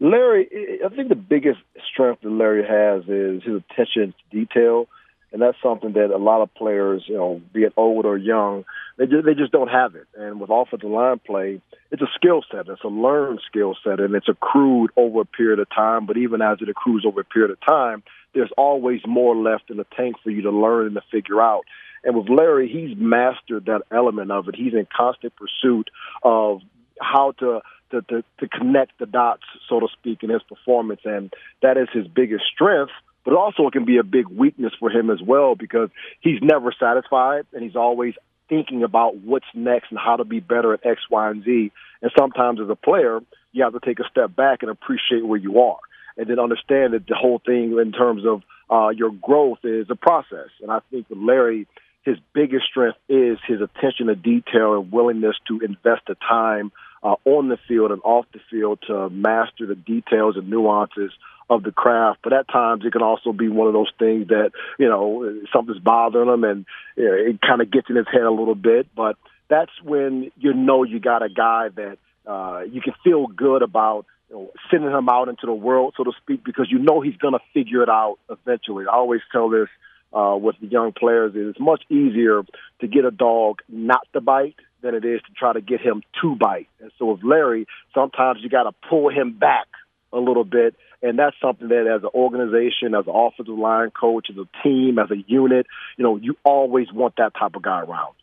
Larry, 0.02 0.50
I 0.84 0.90
think 0.90 1.10
the 1.10 1.16
biggest 1.16 1.60
strength 1.94 2.22
that 2.24 2.30
Larry 2.30 2.66
has 2.66 3.04
is 3.08 3.44
his 3.44 3.62
attention 3.70 4.14
to 4.14 4.46
detail 4.46 4.88
and 5.31 5.42
that's 5.42 5.58
something 5.62 5.94
that 5.94 6.12
a 6.12 6.18
lot 6.18 6.42
of 6.42 6.54
players, 6.56 7.04
you 7.08 7.16
know, 7.16 7.42
be 7.54 7.64
it 7.64 7.74
old 7.78 8.06
or 8.06 8.18
young, 8.18 8.66
they 8.98 9.06
just, 9.06 9.26
they 9.26 9.36
just 9.36 9.52
don't 9.52 9.68
have 9.68 9.96
it. 9.96 10.08
And 10.18 10.40
with 10.40 10.50
offensive 10.50 10.90
line 10.90 11.20
play, 11.20 11.62
it's 11.92 12.02
a 12.02 12.10
skill 12.16 12.42
set. 12.52 12.68
It's 12.68 12.84
a 12.84 12.88
learned 12.88 13.40
skill 13.48 13.76
set, 13.84 14.00
and 14.00 14.16
it's 14.16 14.28
accrued 14.28 14.92
over 14.98 15.22
a 15.22 15.26
period 15.26 15.60
of 15.60 15.70
time. 15.70 16.06
But 16.06 16.18
even 16.18 16.42
as 16.42 16.58
it 16.62 16.70
accrues 16.70 17.06
over 17.06 17.22
a 17.22 17.26
period 17.26 17.52
of 17.52 17.60
time, 17.62 18.04
there's 18.34 18.52
always 18.58 19.02
more 19.08 19.36
left 19.36 19.70
in 19.70 19.78
the 19.78 19.86
tank 19.96 20.16
for 20.24 20.31
you 20.31 20.42
to 20.44 20.52
learn 20.52 20.88
and 20.88 20.96
to 20.96 21.02
figure 21.12 21.42
out. 21.42 21.64
And 22.04 22.16
with 22.16 22.30
Larry, 22.30 22.68
he's 22.68 22.98
mastered 22.98 23.66
that 23.66 23.81
element 23.92 24.31
of 24.31 24.48
it. 24.48 24.56
He's 24.56 24.74
in 24.74 24.88
constant 24.96 25.34
pursuit 25.36 25.90
of 26.24 26.62
how 27.00 27.34
to 27.40 27.62
to, 27.92 28.02
to, 28.04 28.24
to 28.40 28.48
connect 28.48 29.00
the 29.00 29.08
dots, 29.08 29.42
so 29.68 29.80
to 29.80 29.88
speak, 30.00 30.22
in 30.22 30.30
his 30.30 30.44
performance, 30.44 31.02
and 31.06 31.34
that 31.64 31.76
is 31.76 31.88
his 31.92 32.08
biggest 32.08 32.44
strength 32.54 32.92
but 33.25 33.33
also 33.33 33.68
it 33.68 33.74
can 33.74 33.86
be 33.86 33.98
a 33.98 34.04
big 34.04 34.27
weakness 34.27 34.74
for 34.80 34.89
him 34.89 35.10
as 35.10 35.21
well 35.21 35.56
because 35.56 35.89
he's 36.21 36.42
never 36.42 36.74
satisfied 36.80 37.45
and 37.54 37.63
he's 37.63 37.75
always 37.75 38.13
thinking 38.47 38.83
about 38.83 39.18
what's 39.18 39.45
next 39.54 39.92
and 39.92 39.99
how 39.99 40.16
to 40.16 40.26
be 40.26 40.40
better 40.40 40.73
at 40.73 40.85
X, 40.85 41.02
Y, 41.09 41.30
and 41.30 41.44
Z. 41.44 41.71
And 42.02 42.11
sometimes 42.18 42.59
as 42.59 42.69
a 42.69 42.76
player, 42.76 43.19
you 43.52 43.64
have 43.64 43.73
to 43.73 43.80
take 43.80 43.99
a 43.99 44.09
step 44.09 44.35
back 44.35 44.59
and 44.61 44.71
appreciate 44.71 45.26
where 45.26 45.40
you 45.40 45.61
are 45.61 45.78
and 46.18 46.28
then 46.28 46.40
understand 46.40 46.94
that 46.94 47.07
the 47.07 47.16
whole 47.16 47.42
thing 47.45 47.78
in 47.80 47.92
terms 47.92 48.23
of 48.26 48.42
uh, 48.69 48.90
your 48.90 49.11
growth 49.11 49.59
is 49.64 49.88
a 49.90 49.95
process. 49.95 50.49
And 50.61 50.69
I 50.69 50.80
think 50.92 51.09
with 51.09 51.19
Larry, 51.19 51.66
his 52.04 52.18
biggest 52.33 52.66
strength 52.66 52.97
is 53.07 53.38
his 53.47 53.61
attention 53.61 54.07
to 54.07 54.16
detail 54.16 54.76
and 54.76 54.92
willingness 54.92 55.35
to 55.47 55.61
invest 55.61 56.02
the 56.07 56.16
time 56.16 56.71
uh, 57.04 57.16
on 57.26 57.50
the 57.50 57.58
field 57.68 57.92
and 57.92 58.02
off 58.04 58.26
the 58.34 58.40
field 58.50 58.80
to 58.88 59.10
master 59.10 59.66
the 59.66 59.76
details 59.76 60.36
and 60.38 60.50
nuances 60.50 61.12
of 61.50 61.64
the 61.64 61.72
craft. 61.72 62.20
But 62.24 62.34
at 62.34 62.48
times 62.48 62.84
it 62.86 62.92
can 62.92 63.02
also 63.02 63.34
be 63.34 63.48
one 63.48 63.68
of 63.68 63.74
those 63.74 63.92
things 63.98 64.28
that, 64.28 64.52
you 64.78 64.88
know, 64.88 65.42
something's 65.52 65.80
bothering 65.80 66.30
him 66.30 66.44
and 66.44 66.66
you 66.96 67.06
know, 67.06 67.14
it 67.14 67.42
kind 67.42 67.62
of 67.62 67.72
gets 67.72 67.90
in 67.90 67.96
his 67.96 68.08
head 68.12 68.22
a 68.22 68.32
little 68.32 68.56
bit. 68.56 68.88
But 68.96 69.18
that's 69.50 69.72
when 69.84 70.32
you 70.38 70.54
know 70.54 70.84
you 70.84 71.00
got 71.00 71.24
a 71.24 71.30
guy 71.30 71.70
that 71.70 71.98
uh, 72.28 72.62
you 72.70 72.82
can 72.82 72.94
feel 73.04 73.28
good 73.28 73.62
about 73.64 74.06
you 74.30 74.36
know, 74.36 74.52
sending 74.70 74.92
him 74.92 75.10
out 75.10 75.28
into 75.28 75.48
the 75.48 75.54
world, 75.54 75.96
so 75.98 76.04
to 76.04 76.12
speak, 76.22 76.44
because 76.44 76.68
you 76.70 76.78
know 76.78 77.02
he's 77.02 77.18
going 77.18 77.34
to 77.34 77.40
figure 77.54 77.82
it 77.82 77.90
out 77.90 78.20
eventually. 78.30 78.86
I 78.86 78.94
always 78.94 79.22
tell 79.32 79.50
this 79.50 79.68
uh, 80.13 80.35
with 80.39 80.56
the 80.61 80.68
young 80.68 80.92
players 80.92 81.35
is 81.35 81.49
it's 81.49 81.59
much 81.59 81.83
easier 81.89 82.44
to 82.81 82.87
get 82.87 83.06
a 83.06 83.11
dog 83.11 83.59
not 83.68 84.07
to 84.13 84.21
bite 84.21 84.56
than 84.81 84.95
it 84.95 85.06
is 85.06 85.21
to 85.21 85.33
try 85.33 85.54
to 85.54 85.61
get 85.61 85.81
him 85.81 86.01
to 86.21 86.35
bite. 86.35 86.69
And 86.80 86.92
so 86.97 87.11
with 87.11 87.23
Larry, 87.23 87.68
sometimes 87.94 88.39
you 88.42 88.49
got 88.49 88.63
to 88.63 88.71
pull 88.89 89.09
him 89.09 89.37
back 89.37 89.68
a 90.11 90.19
little 90.19 90.45
bit 90.45 90.75
and 91.01 91.18
that's 91.18 91.35
something 91.42 91.69
that, 91.69 91.87
as 91.87 92.04
an 92.04 92.09
organization, 92.13 92.94
as 92.94 93.07
an 93.07 93.13
offensive 93.16 93.57
line 93.57 93.92
coach, 93.92 94.28
as 94.30 94.37
a 94.37 94.47
team, 94.63 94.99
as 94.99 95.09
a 95.11 95.23
unit, 95.28 95.66
you 95.97 96.04
know, 96.04 96.18
you 96.18 96.35
always 96.44 96.92
want 96.92 97.16
that 97.18 97.33
type 97.39 97.56
of 97.56 97.61
guy 97.61 97.81
around. 97.81 98.13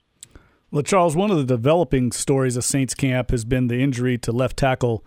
Well, 0.71 0.83
Charles, 0.83 1.17
one 1.17 1.31
of 1.31 1.39
the 1.39 1.45
developing 1.45 2.13
stories 2.13 2.57
of 2.57 2.65
Saints 2.65 2.95
camp 2.95 3.31
has 3.31 3.45
been 3.45 3.69
the 3.69 3.81
injury 3.81 4.19
to 4.19 4.33
left 4.33 4.59
tackle 4.59 5.05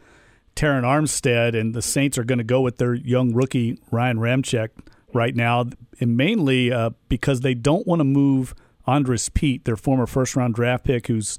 Terron 0.56 0.82
Armstead, 0.82 1.60
and 1.60 1.76
the 1.76 1.82
Saints 1.82 2.18
are 2.18 2.24
going 2.24 2.40
to 2.40 2.44
go 2.44 2.62
with 2.62 2.78
their 2.78 2.96
young 2.96 3.34
rookie 3.34 3.78
Ryan 3.92 4.18
Ramczyk 4.18 4.70
right 5.14 5.36
now, 5.36 5.66
and 6.00 6.16
mainly 6.18 6.72
uh, 6.72 6.92
because 7.08 7.42
they 7.42 7.54
don't 7.54 7.88
want 7.88 8.00
to 8.00 8.04
move 8.06 8.54
Andrus 8.88 9.30
Peat, 9.30 9.66
their 9.66 9.76
former 9.78 10.06
first 10.06 10.36
round 10.36 10.56
draft 10.56 10.84
pick, 10.86 11.08
who's 11.08 11.38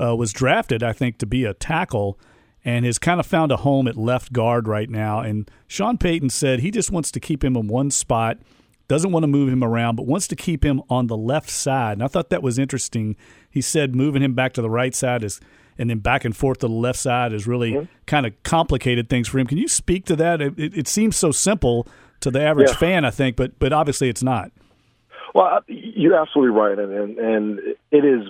uh, 0.00 0.14
was 0.14 0.32
drafted, 0.32 0.82
I 0.82 0.92
think, 0.92 1.18
to 1.18 1.26
be 1.26 1.44
a 1.44 1.54
tackle 1.54 2.18
and 2.64 2.84
has 2.84 2.98
kind 2.98 3.18
of 3.20 3.26
found 3.26 3.50
a 3.52 3.58
home 3.58 3.88
at 3.88 3.96
left 3.96 4.32
guard 4.32 4.68
right 4.68 4.90
now. 4.90 5.20
And 5.20 5.50
Sean 5.66 5.96
Payton 5.98 6.30
said 6.30 6.60
he 6.60 6.70
just 6.70 6.90
wants 6.90 7.10
to 7.12 7.20
keep 7.20 7.42
him 7.42 7.56
in 7.56 7.66
one 7.68 7.90
spot, 7.90 8.38
doesn't 8.88 9.12
want 9.12 9.22
to 9.22 9.28
move 9.28 9.48
him 9.48 9.62
around, 9.64 9.96
but 9.96 10.06
wants 10.06 10.28
to 10.28 10.36
keep 10.36 10.64
him 10.64 10.82
on 10.88 11.06
the 11.06 11.16
left 11.16 11.50
side. 11.50 11.94
And 11.94 12.02
I 12.02 12.08
thought 12.08 12.30
that 12.30 12.42
was 12.42 12.58
interesting. 12.58 13.16
He 13.50 13.60
said 13.60 13.94
moving 13.94 14.22
him 14.22 14.34
back 14.34 14.52
to 14.54 14.62
the 14.62 14.70
right 14.70 14.94
side 14.94 15.22
is 15.24 15.40
and 15.80 15.88
then 15.88 15.98
back 16.00 16.24
and 16.24 16.36
forth 16.36 16.58
to 16.58 16.66
the 16.66 16.72
left 16.72 16.98
side 16.98 17.32
is 17.32 17.46
really 17.46 17.72
Mm-hmm. 17.72 17.84
kind 18.06 18.26
of 18.26 18.34
complicated 18.42 19.08
things 19.08 19.28
for 19.28 19.38
him. 19.38 19.46
Can 19.46 19.58
you 19.58 19.68
speak 19.68 20.04
to 20.06 20.16
that? 20.16 20.40
It, 20.40 20.58
it, 20.58 20.76
it 20.76 20.88
seems 20.88 21.16
so 21.16 21.30
simple 21.30 21.86
to 22.20 22.30
the 22.30 22.42
average 22.42 22.68
Yeah. 22.70 22.76
fan, 22.76 23.04
I 23.04 23.10
think, 23.10 23.36
but 23.36 23.58
but 23.58 23.72
obviously 23.72 24.08
it's 24.08 24.22
not. 24.22 24.50
Well, 25.34 25.60
you're 25.68 26.20
absolutely 26.20 26.58
right, 26.58 26.78
and 26.78 27.18
and, 27.18 27.58
it 27.90 28.04
is 28.04 28.28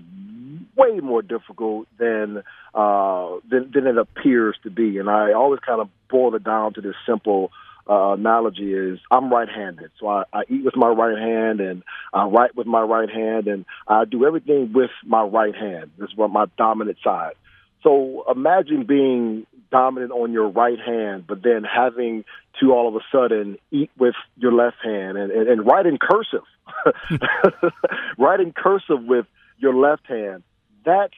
way 0.77 1.01
more 1.01 1.23
difficult 1.23 1.87
than 1.99 2.43
uh, 2.75 3.37
than, 3.49 3.71
than 3.73 3.87
it 3.87 3.99
appears 3.99 4.57
to 4.65 4.71
be. 4.71 4.99
And 4.99 5.09
I 5.09 5.33
always 5.33 5.61
kind 5.61 5.81
of 5.81 5.89
boil 6.11 6.35
it 6.35 6.45
down 6.45 6.75
to 6.75 6.81
this 6.81 6.95
simple 7.07 7.51
uh, 7.89 8.13
analogy: 8.13 8.75
is 8.75 8.99
I'm 9.11 9.33
right-handed, 9.33 9.91
so 9.99 10.09
I, 10.09 10.25
I 10.33 10.43
eat 10.49 10.65
with 10.65 10.77
my 10.77 10.89
right 10.89 11.19
hand, 11.19 11.61
and 11.61 11.83
I 12.13 12.25
write 12.27 12.57
with 12.57 12.67
my 12.67 12.83
right 12.83 13.11
hand, 13.11 13.47
and 13.47 13.65
I 13.87 14.05
do 14.05 14.27
everything 14.27 14.73
with 14.73 14.91
my 15.05 15.23
right 15.23 15.55
hand. 15.55 15.93
This 15.99 16.11
is 16.11 16.17
what 16.17 16.31
my 16.31 16.47
dominant 16.57 16.99
side. 17.03 17.35
So 17.83 18.25
imagine 18.31 18.85
being 18.85 19.47
dominant 19.71 20.13
on 20.13 20.33
your 20.33 20.49
right 20.49 20.79
hand, 20.79 21.27
but 21.27 21.43
then 21.43 21.65
having 21.65 22.25
to 22.61 22.73
all 22.73 22.89
of 22.89 22.95
a 22.95 23.05
sudden 23.13 23.59
eat 23.71 23.91
with 23.99 24.15
your 24.37 24.53
left 24.53 24.79
hand 24.83 25.17
and, 25.17 25.31
and, 25.31 25.49
and 25.49 25.67
write 25.67 25.87
in 25.87 25.99
cursive. 25.99 26.45
write 28.19 28.41
in 28.41 28.53
cursive 28.53 29.05
with 29.05 29.27
your 29.59 29.75
left 29.75 30.07
hand. 30.07 30.43
That's 30.85 31.15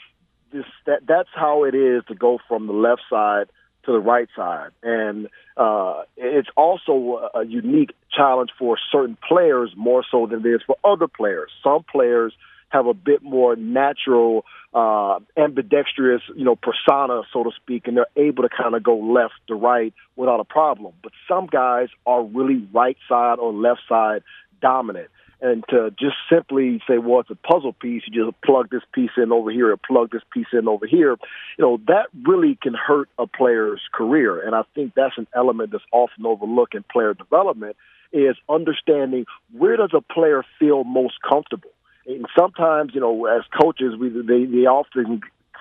this 0.53 0.65
that 0.87 1.07
that's 1.07 1.29
how 1.35 1.65
it 1.65 1.75
is 1.75 2.03
to 2.09 2.15
go 2.15 2.39
from 2.49 2.67
the 2.67 2.73
left 2.73 3.03
side 3.09 3.47
to 3.85 3.93
the 3.93 3.99
right 4.01 4.29
side. 4.37 4.71
And 4.83 5.29
uh, 5.57 6.03
it's 6.17 6.49
also 6.57 7.31
a 7.35 7.45
unique 7.45 7.93
challenge 8.15 8.51
for 8.59 8.77
certain 8.91 9.17
players 9.27 9.73
more 9.77 10.05
so 10.11 10.27
than 10.27 10.45
it 10.45 10.49
is 10.49 10.61
for 10.67 10.77
other 10.85 11.09
players. 11.09 11.51
Some 11.63 11.85
players 11.85 12.35
have 12.71 12.87
a 12.87 12.95
bit 12.95 13.23
more 13.23 13.57
natural, 13.57 14.45
uh, 14.73 15.19
ambidextrous, 15.37 16.23
you 16.35 16.45
know, 16.45 16.57
persona, 16.57 17.23
so 17.33 17.45
to 17.45 17.51
speak, 17.57 17.87
and 17.87 17.97
they're 17.97 18.07
able 18.17 18.45
to 18.45 18.49
kind 18.49 18.75
of 18.75 18.83
go 18.83 18.97
left 18.97 19.35
to 19.49 19.55
right 19.55 19.93
without 20.17 20.41
a 20.41 20.45
problem. 20.45 20.95
But 21.03 21.13
some 21.29 21.47
guys 21.47 21.89
are 22.07 22.23
really 22.23 22.67
right 22.73 22.97
side 23.09 23.39
or 23.39 23.53
left 23.53 23.81
side 23.89 24.23
dominant. 24.63 25.09
And 25.43 25.65
to 25.71 25.91
just 25.99 26.17
simply 26.31 26.83
say, 26.87 26.99
well, 26.99 27.21
it's 27.21 27.31
a 27.31 27.35
puzzle 27.35 27.73
piece, 27.73 28.03
you 28.07 28.25
just 28.25 28.41
plug 28.43 28.69
this 28.71 28.83
piece 28.93 29.11
in 29.17 29.33
over 29.33 29.51
here 29.51 29.73
or 29.73 29.77
plug 29.79 30.11
this 30.11 30.23
piece 30.33 30.49
in 30.53 30.69
over 30.69 30.87
here, 30.87 31.17
you 31.57 31.65
know, 31.65 31.81
that 31.89 32.09
really 32.27 32.59
can 32.63 32.75
hurt 32.75 33.09
a 33.19 33.27
player's 33.27 33.81
career. 33.93 34.39
And 34.47 34.55
I 34.55 34.63
think 34.75 34.93
that's 34.95 35.17
an 35.17 35.27
element 35.35 35.73
that's 35.73 35.85
often 35.93 36.27
overlooked 36.27 36.75
in 36.75 36.85
player 36.93 37.15
development 37.15 37.77
is 38.13 38.37
understanding 38.49 39.25
where 39.57 39.77
does 39.77 39.93
a 39.95 40.01
player 40.01 40.45
feel 40.59 40.85
most 40.85 41.15
comfortable. 41.27 41.71
And 42.07 42.27
sometimes, 42.39 42.93
you 42.95 43.01
know, 43.01 43.27
as 43.27 43.43
coaches, 43.61 43.95
we 43.99 44.09
they, 44.09 44.45
they 44.45 44.67
often 44.67 45.21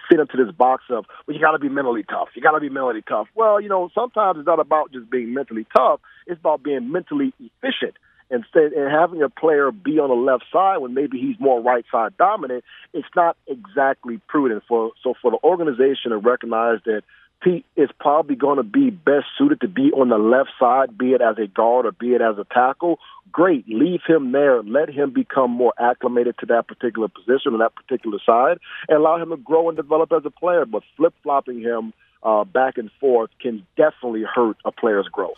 fit 0.09 0.19
into 0.19 0.43
this 0.43 0.53
box 0.55 0.83
of, 0.89 1.05
well, 1.27 1.35
you 1.35 1.41
got 1.41 1.51
to 1.51 1.59
be 1.59 1.69
mentally 1.69 2.03
tough. 2.03 2.29
You 2.33 2.41
got 2.41 2.51
to 2.51 2.59
be 2.59 2.69
mentally 2.69 3.03
tough. 3.07 3.27
Well, 3.35 3.61
you 3.61 3.69
know, 3.69 3.89
sometimes 3.93 4.39
it's 4.39 4.47
not 4.47 4.59
about 4.59 4.91
just 4.91 5.09
being 5.09 5.33
mentally 5.33 5.67
tough. 5.75 5.99
It's 6.25 6.39
about 6.39 6.63
being 6.63 6.91
mentally 6.91 7.33
efficient. 7.39 7.95
Say, 8.31 8.65
and 8.75 8.91
having 8.91 9.23
a 9.23 9.29
player 9.29 9.71
be 9.71 9.97
on 9.97 10.09
the 10.09 10.15
left 10.15 10.43
side 10.53 10.77
when 10.77 10.93
maybe 10.93 11.19
he's 11.19 11.39
more 11.39 11.61
right 11.63 11.83
side 11.91 12.15
dominant, 12.17 12.63
it's 12.93 13.07
not 13.15 13.35
exactly 13.47 14.21
prudent. 14.27 14.63
For 14.67 14.91
so 15.03 15.15
for 15.19 15.31
the 15.31 15.39
organization 15.43 16.11
to 16.11 16.17
recognize 16.17 16.77
that 16.85 17.01
Peat 17.41 17.65
is 17.75 17.89
probably 17.99 18.35
going 18.35 18.57
to 18.57 18.63
be 18.63 18.89
best 18.89 19.25
suited 19.37 19.61
to 19.61 19.67
be 19.67 19.91
on 19.91 20.09
the 20.09 20.17
left 20.17 20.49
side, 20.59 20.97
be 20.97 21.13
it 21.13 21.21
as 21.21 21.37
a 21.37 21.47
guard 21.47 21.85
or 21.85 21.91
be 21.91 22.13
it 22.13 22.21
as 22.21 22.37
a 22.37 22.45
tackle. 22.53 22.99
Great, 23.31 23.67
leave 23.67 24.01
him 24.05 24.31
there. 24.31 24.61
Let 24.63 24.89
him 24.89 25.13
become 25.13 25.51
more 25.51 25.73
acclimated 25.79 26.35
to 26.39 26.45
that 26.47 26.67
particular 26.67 27.07
position 27.07 27.53
on 27.53 27.59
that 27.59 27.75
particular 27.75 28.19
side, 28.25 28.57
and 28.87 28.97
allow 28.97 29.21
him 29.21 29.29
to 29.29 29.37
grow 29.37 29.69
and 29.69 29.77
develop 29.77 30.11
as 30.11 30.23
a 30.25 30.31
player. 30.31 30.65
But 30.65 30.83
flip 30.97 31.13
flopping 31.23 31.61
him 31.61 31.93
uh, 32.23 32.43
back 32.43 32.77
and 32.77 32.89
forth 32.99 33.29
can 33.41 33.65
definitely 33.77 34.23
hurt 34.23 34.57
a 34.65 34.71
player's 34.71 35.07
growth. 35.07 35.37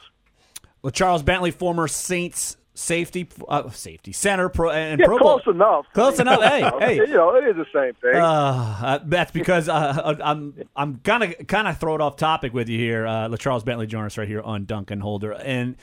Well, 0.82 0.92
Charles 0.92 1.22
Bentley, 1.22 1.52
former 1.52 1.88
Saints 1.88 2.58
safety, 2.74 3.28
uh, 3.48 3.70
safety 3.72 4.12
center, 4.12 4.50
pro, 4.50 4.70
and 4.72 5.00
Yeah, 5.00 5.06
Pro 5.08 5.18
close 5.18 5.44
Bowl. 5.44 5.54
enough. 5.54 5.86
Close 5.94 6.20
enough. 6.22 6.42
Hey, 6.42 6.70
hey. 6.80 6.96
you 6.96 7.08
know, 7.08 7.36
it 7.36 7.44
is 7.46 7.56
the 7.56 7.66
same 7.74 7.94
thing. 7.96 8.16
Uh, 8.22 8.78
uh, 8.82 9.00
that's 9.06 9.32
because 9.32 9.68
uh, 9.70 10.16
I'm 10.24 10.54
I'm 10.76 11.00
gonna 11.04 11.34
kind 11.34 11.68
of 11.68 11.78
throw 11.80 11.96
it 11.96 12.02
off 12.02 12.16
topic 12.16 12.54
with 12.54 12.70
you 12.70 12.78
here. 12.80 13.06
Uh, 13.06 13.36
Charles 13.38 13.64
Bentley 13.64 13.88
us 14.06 14.18
right 14.18 14.28
here 14.28 14.42
on 14.42 14.66
Duncan 14.66 15.00
Holder, 15.02 15.34
and 15.34 15.76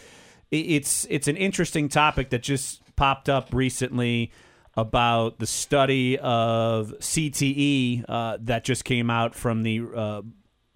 it's 0.50 1.06
it's 1.10 1.28
an 1.28 1.36
interesting 1.36 1.88
topic 1.88 2.30
that 2.30 2.42
just 2.42 2.80
popped 2.96 3.28
up 3.28 3.48
recently 3.52 4.32
about 4.76 5.38
the 5.40 5.46
study 5.46 6.18
of 6.18 6.94
CTE 7.00 8.04
uh, 8.08 8.38
that 8.40 8.64
just 8.64 8.84
came 8.84 9.10
out 9.10 9.34
from 9.34 9.62
the 9.64 9.82
uh, 9.94 10.22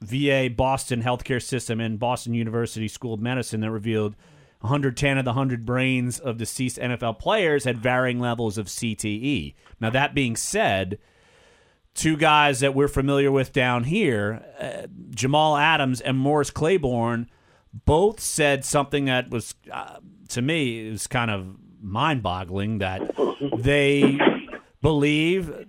VA 0.00 0.50
Boston 0.54 1.02
healthcare 1.02 1.40
system 1.42 1.80
and 1.80 1.98
Boston 1.98 2.34
University 2.34 2.88
School 2.88 3.14
of 3.14 3.20
Medicine 3.20 3.60
that 3.60 3.70
revealed 3.70 4.16
110 4.62 5.18
of 5.18 5.24
the 5.24 5.30
100 5.30 5.66
brains 5.66 6.18
of 6.18 6.38
deceased 6.38 6.78
NFL 6.78 7.18
players 7.18 7.64
had 7.64 7.78
varying 7.78 8.20
levels 8.20 8.58
of 8.58 8.66
CTE. 8.66 9.54
Now, 9.80 9.90
that 9.90 10.14
being 10.14 10.36
said, 10.36 10.98
two 11.94 12.16
guys 12.16 12.60
that 12.60 12.74
we're 12.74 12.88
familiar 12.88 13.30
with 13.30 13.52
down 13.52 13.84
here, 13.84 14.44
uh, 14.60 14.86
Jamal 15.10 15.56
Adams 15.56 16.00
and 16.00 16.16
Morris 16.16 16.50
Claiborne, 16.50 17.28
both 17.72 18.20
said 18.20 18.64
something 18.64 19.06
that 19.06 19.30
was, 19.30 19.54
uh, 19.70 19.98
to 20.28 20.42
me, 20.42 20.78
is 20.78 21.06
kind 21.06 21.30
of 21.30 21.56
mind 21.80 22.22
boggling 22.22 22.78
that 22.78 23.02
they 23.58 24.18
believe 24.80 25.66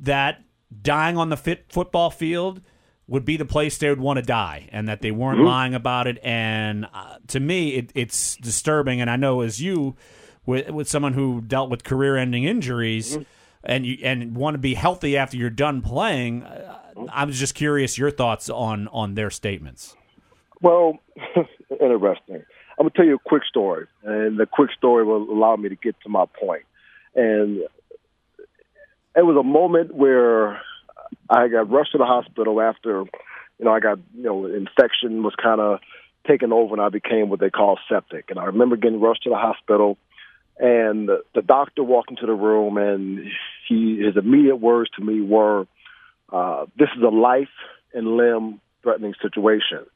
that 0.00 0.42
dying 0.82 1.16
on 1.16 1.30
the 1.30 1.36
football 1.68 2.10
field 2.10 2.60
would 3.08 3.24
be 3.24 3.36
the 3.36 3.44
place 3.44 3.78
they 3.78 3.88
would 3.88 4.00
want 4.00 4.16
to 4.18 4.22
die 4.22 4.68
and 4.72 4.88
that 4.88 5.00
they 5.00 5.10
weren't 5.10 5.40
lying 5.40 5.74
about 5.74 6.06
it. 6.06 6.18
And 6.22 6.86
uh, 6.92 7.18
to 7.28 7.40
me 7.40 7.74
it, 7.74 7.92
it's 7.94 8.36
disturbing. 8.36 9.00
And 9.00 9.10
i 9.10 9.16
know 9.16 9.40
as 9.40 9.60
you 9.60 9.96
with, 10.44 10.70
with 10.70 10.88
someone 10.88 11.12
who 11.12 11.40
dealt 11.40 11.70
with 11.70 11.84
career-ending 11.84 12.44
injuries 12.44 13.18
and 13.64 13.84
you 13.84 13.98
and 14.02 14.36
want 14.36 14.54
to 14.54 14.58
be 14.58 14.74
healthy 14.74 15.16
after 15.16 15.36
you're 15.36 15.50
done 15.50 15.82
playing 15.82 16.44
uh, 16.44 16.78
i 17.12 17.24
was 17.24 17.38
just 17.38 17.54
curious 17.54 17.98
your 17.98 18.10
thoughts 18.10 18.48
on 18.48 18.88
on 18.88 19.14
their 19.14 19.30
statements. 19.30 19.96
Well, 20.62 20.98
interesting. 21.80 22.44
I'm 22.78 22.84
gonna 22.84 22.90
tell 22.90 23.04
you 23.04 23.16
a 23.16 23.18
quick 23.18 23.44
story, 23.44 23.86
and 24.02 24.38
the 24.38 24.46
quick 24.46 24.70
story 24.76 25.04
will 25.04 25.30
allow 25.30 25.56
me 25.56 25.68
to 25.68 25.76
get 25.76 25.96
to 26.02 26.08
my 26.08 26.26
point. 26.40 26.64
And 27.14 27.62
it 29.16 29.24
was 29.24 29.36
a 29.38 29.42
moment 29.42 29.94
where 29.94 30.60
I 31.28 31.48
got 31.48 31.70
rushed 31.70 31.92
to 31.92 31.98
the 31.98 32.04
hospital 32.04 32.60
after, 32.60 33.04
you 33.58 33.64
know, 33.64 33.72
I 33.72 33.80
got, 33.80 33.98
you 34.14 34.22
know, 34.22 34.46
infection 34.46 35.22
was 35.22 35.34
kind 35.40 35.60
of 35.60 35.80
taken 36.26 36.52
over, 36.52 36.74
and 36.74 36.82
I 36.82 36.88
became 36.88 37.28
what 37.28 37.40
they 37.40 37.50
call 37.50 37.78
septic. 37.88 38.30
And 38.30 38.38
I 38.38 38.46
remember 38.46 38.76
getting 38.76 39.00
rushed 39.00 39.22
to 39.24 39.30
the 39.30 39.36
hospital, 39.36 39.96
and 40.58 41.08
the, 41.08 41.22
the 41.34 41.42
doctor 41.42 41.82
walked 41.82 42.10
into 42.10 42.26
the 42.26 42.34
room, 42.34 42.78
and 42.78 43.26
he 43.68 44.02
his 44.04 44.16
immediate 44.16 44.56
words 44.56 44.90
to 44.96 45.04
me 45.04 45.20
were, 45.20 45.66
uh, 46.32 46.66
"This 46.78 46.88
is 46.96 47.02
a 47.02 47.08
life 47.08 47.48
and 47.94 48.16
limb 48.16 48.60
threatening 48.82 49.14
situation." 49.20 49.86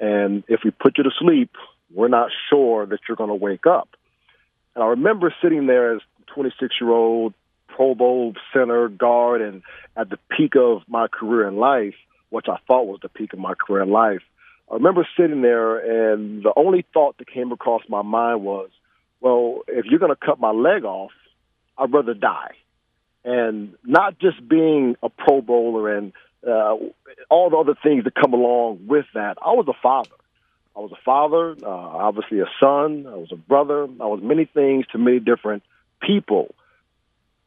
And 0.00 0.44
if 0.48 0.60
we 0.64 0.70
put 0.70 0.98
you 0.98 1.04
to 1.04 1.10
sleep, 1.18 1.50
we're 1.92 2.08
not 2.08 2.30
sure 2.50 2.86
that 2.86 3.00
you're 3.08 3.16
going 3.16 3.28
to 3.28 3.34
wake 3.34 3.66
up. 3.66 3.88
And 4.74 4.82
I 4.82 4.88
remember 4.88 5.32
sitting 5.40 5.66
there 5.66 5.94
as 5.94 6.02
26 6.34 6.74
year 6.80 6.90
old 6.90 7.34
Pro 7.74 7.94
Bowl 7.94 8.34
center 8.52 8.88
guard 8.88 9.40
and 9.40 9.62
at 9.96 10.10
the 10.10 10.18
peak 10.36 10.54
of 10.56 10.82
my 10.88 11.08
career 11.08 11.48
in 11.48 11.56
life, 11.56 11.94
which 12.30 12.46
I 12.48 12.56
thought 12.66 12.86
was 12.86 13.00
the 13.02 13.08
peak 13.08 13.32
of 13.32 13.38
my 13.38 13.54
career 13.54 13.82
in 13.82 13.90
life. 13.90 14.22
I 14.70 14.74
remember 14.74 15.06
sitting 15.16 15.42
there 15.42 16.12
and 16.12 16.42
the 16.42 16.52
only 16.56 16.84
thought 16.94 17.18
that 17.18 17.28
came 17.28 17.52
across 17.52 17.82
my 17.88 18.02
mind 18.02 18.42
was, 18.42 18.70
well, 19.20 19.60
if 19.68 19.86
you're 19.86 19.98
going 19.98 20.14
to 20.14 20.26
cut 20.26 20.40
my 20.40 20.50
leg 20.50 20.84
off, 20.84 21.12
I'd 21.76 21.92
rather 21.92 22.14
die. 22.14 22.52
And 23.24 23.74
not 23.84 24.18
just 24.18 24.46
being 24.46 24.96
a 25.02 25.08
Pro 25.08 25.40
Bowler 25.40 25.96
and 25.96 26.12
uh, 26.46 26.76
all 27.30 27.50
the 27.50 27.56
other 27.56 27.74
things 27.82 28.04
that 28.04 28.14
come 28.14 28.34
along 28.34 28.86
with 28.86 29.06
that. 29.14 29.38
I 29.44 29.52
was 29.52 29.66
a 29.68 29.80
father. 29.82 30.14
I 30.76 30.80
was 30.80 30.92
a 30.92 31.02
father, 31.04 31.56
uh, 31.62 31.68
obviously 31.68 32.40
a 32.40 32.50
son. 32.60 33.06
I 33.06 33.14
was 33.14 33.30
a 33.32 33.36
brother. 33.36 33.84
I 33.84 34.06
was 34.06 34.20
many 34.22 34.44
things 34.44 34.86
to 34.92 34.98
many 34.98 35.20
different 35.20 35.62
people. 36.00 36.54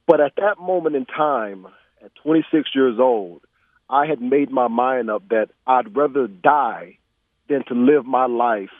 But 0.07 0.21
at 0.21 0.33
that 0.37 0.57
moment 0.59 0.95
in 0.95 1.05
time, 1.05 1.67
at 2.03 2.11
26 2.23 2.69
years 2.73 2.97
old, 2.99 3.41
I 3.89 4.05
had 4.05 4.21
made 4.21 4.49
my 4.49 4.67
mind 4.67 5.09
up 5.09 5.27
that 5.29 5.49
I'd 5.65 5.95
rather 5.95 6.27
die 6.27 6.97
than 7.49 7.63
to 7.65 7.73
live 7.73 8.05
my 8.05 8.25
life 8.25 8.71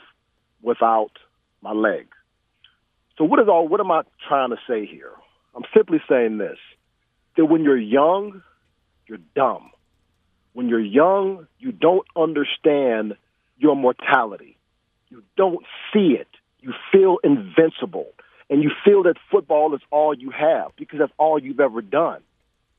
without 0.62 1.12
my 1.62 1.72
leg. 1.72 2.06
So 3.16 3.24
what 3.24 3.40
is 3.40 3.48
all? 3.48 3.68
What 3.68 3.80
am 3.80 3.90
I 3.90 4.02
trying 4.28 4.50
to 4.50 4.58
say 4.68 4.86
here? 4.86 5.12
I'm 5.54 5.64
simply 5.76 6.00
saying 6.08 6.38
this: 6.38 6.58
that 7.36 7.46
when 7.46 7.64
you're 7.64 7.76
young, 7.78 8.42
you're 9.06 9.18
dumb. 9.34 9.70
When 10.52 10.68
you're 10.68 10.80
young, 10.80 11.46
you 11.58 11.72
don't 11.72 12.06
understand 12.16 13.16
your 13.58 13.76
mortality. 13.76 14.56
You 15.08 15.22
don't 15.36 15.64
see 15.92 16.16
it. 16.18 16.28
You 16.60 16.72
feel 16.92 17.18
invincible. 17.24 18.08
And 18.50 18.62
you 18.62 18.70
feel 18.84 19.02
that 19.04 19.16
football 19.30 19.74
is 19.74 19.80
all 19.90 20.14
you 20.14 20.30
have 20.30 20.72
because 20.76 20.98
that's 20.98 21.12
all 21.18 21.38
you've 21.38 21.60
ever 21.60 21.82
done. 21.82 22.22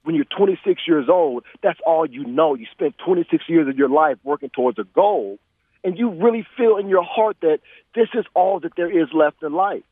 When 0.03 0.15
you're 0.15 0.25
26 0.25 0.81
years 0.87 1.07
old, 1.09 1.43
that's 1.61 1.79
all 1.85 2.05
you 2.05 2.25
know. 2.25 2.55
You 2.55 2.65
spent 2.71 2.95
26 3.05 3.43
years 3.47 3.67
of 3.67 3.77
your 3.77 3.89
life 3.89 4.17
working 4.23 4.49
towards 4.49 4.79
a 4.79 4.83
goal, 4.83 5.37
and 5.83 5.97
you 5.97 6.09
really 6.09 6.47
feel 6.57 6.77
in 6.77 6.89
your 6.89 7.03
heart 7.03 7.37
that 7.41 7.59
this 7.93 8.07
is 8.13 8.25
all 8.33 8.59
that 8.61 8.73
there 8.75 8.89
is 8.89 9.09
left 9.13 9.43
in 9.43 9.53
life. 9.53 9.83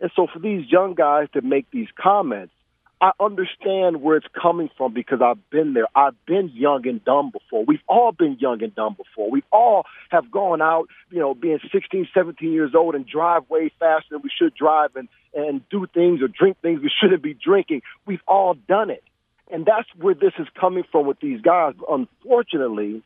And 0.00 0.10
so 0.14 0.26
for 0.32 0.38
these 0.38 0.70
young 0.70 0.94
guys 0.94 1.28
to 1.32 1.42
make 1.42 1.70
these 1.70 1.88
comments, 2.00 2.52
I 3.00 3.10
understand 3.20 4.00
where 4.00 4.16
it's 4.16 4.26
coming 4.40 4.70
from 4.78 4.94
because 4.94 5.20
I've 5.20 5.50
been 5.50 5.74
there. 5.74 5.86
I've 5.94 6.14
been 6.24 6.50
young 6.54 6.86
and 6.88 7.04
dumb 7.04 7.30
before. 7.30 7.62
We've 7.64 7.82
all 7.88 8.12
been 8.12 8.38
young 8.40 8.62
and 8.62 8.74
dumb 8.74 8.94
before. 8.96 9.30
We 9.30 9.42
all 9.52 9.84
have 10.10 10.30
gone 10.30 10.62
out, 10.62 10.88
you 11.10 11.18
know, 11.18 11.34
being 11.34 11.58
16, 11.70 12.08
17 12.14 12.52
years 12.52 12.74
old 12.74 12.94
and 12.94 13.06
drive 13.06 13.50
way 13.50 13.70
faster 13.78 14.06
than 14.12 14.22
we 14.22 14.30
should 14.34 14.54
drive 14.54 14.96
and, 14.96 15.08
and 15.36 15.60
do 15.68 15.86
things 15.92 16.22
or 16.22 16.28
drink 16.28 16.56
things 16.62 16.80
we 16.82 16.90
shouldn't 17.00 17.22
be 17.22 17.34
drinking. 17.34 17.82
We've 18.06 18.22
all 18.26 18.54
done 18.54 18.90
it. 18.90 19.04
And 19.52 19.64
that's 19.64 19.88
where 19.96 20.14
this 20.14 20.32
is 20.38 20.48
coming 20.58 20.82
from 20.90 21.06
with 21.06 21.20
these 21.20 21.40
guys. 21.40 21.74
Unfortunately, 21.88 23.02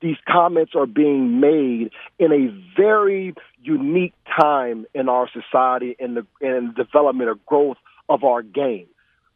these 0.00 0.16
comments 0.28 0.72
are 0.76 0.86
being 0.86 1.40
made 1.40 1.90
in 2.18 2.32
a 2.32 2.80
very 2.80 3.34
unique 3.60 4.14
time 4.40 4.86
in 4.94 5.08
our 5.08 5.28
society 5.28 5.96
and 5.98 6.18
the, 6.18 6.26
and 6.40 6.74
development 6.76 7.28
or 7.28 7.34
growth 7.46 7.78
of 8.08 8.22
our 8.22 8.42
game 8.42 8.86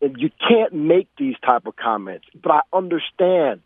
and 0.05 0.21
you 0.21 0.31
can't 0.47 0.75
make 0.75 1.09
these 1.19 1.37
type 1.45 1.67
of 1.67 1.77
comments. 1.77 2.27
But 2.41 2.53
I 2.53 2.61
understand 2.73 3.63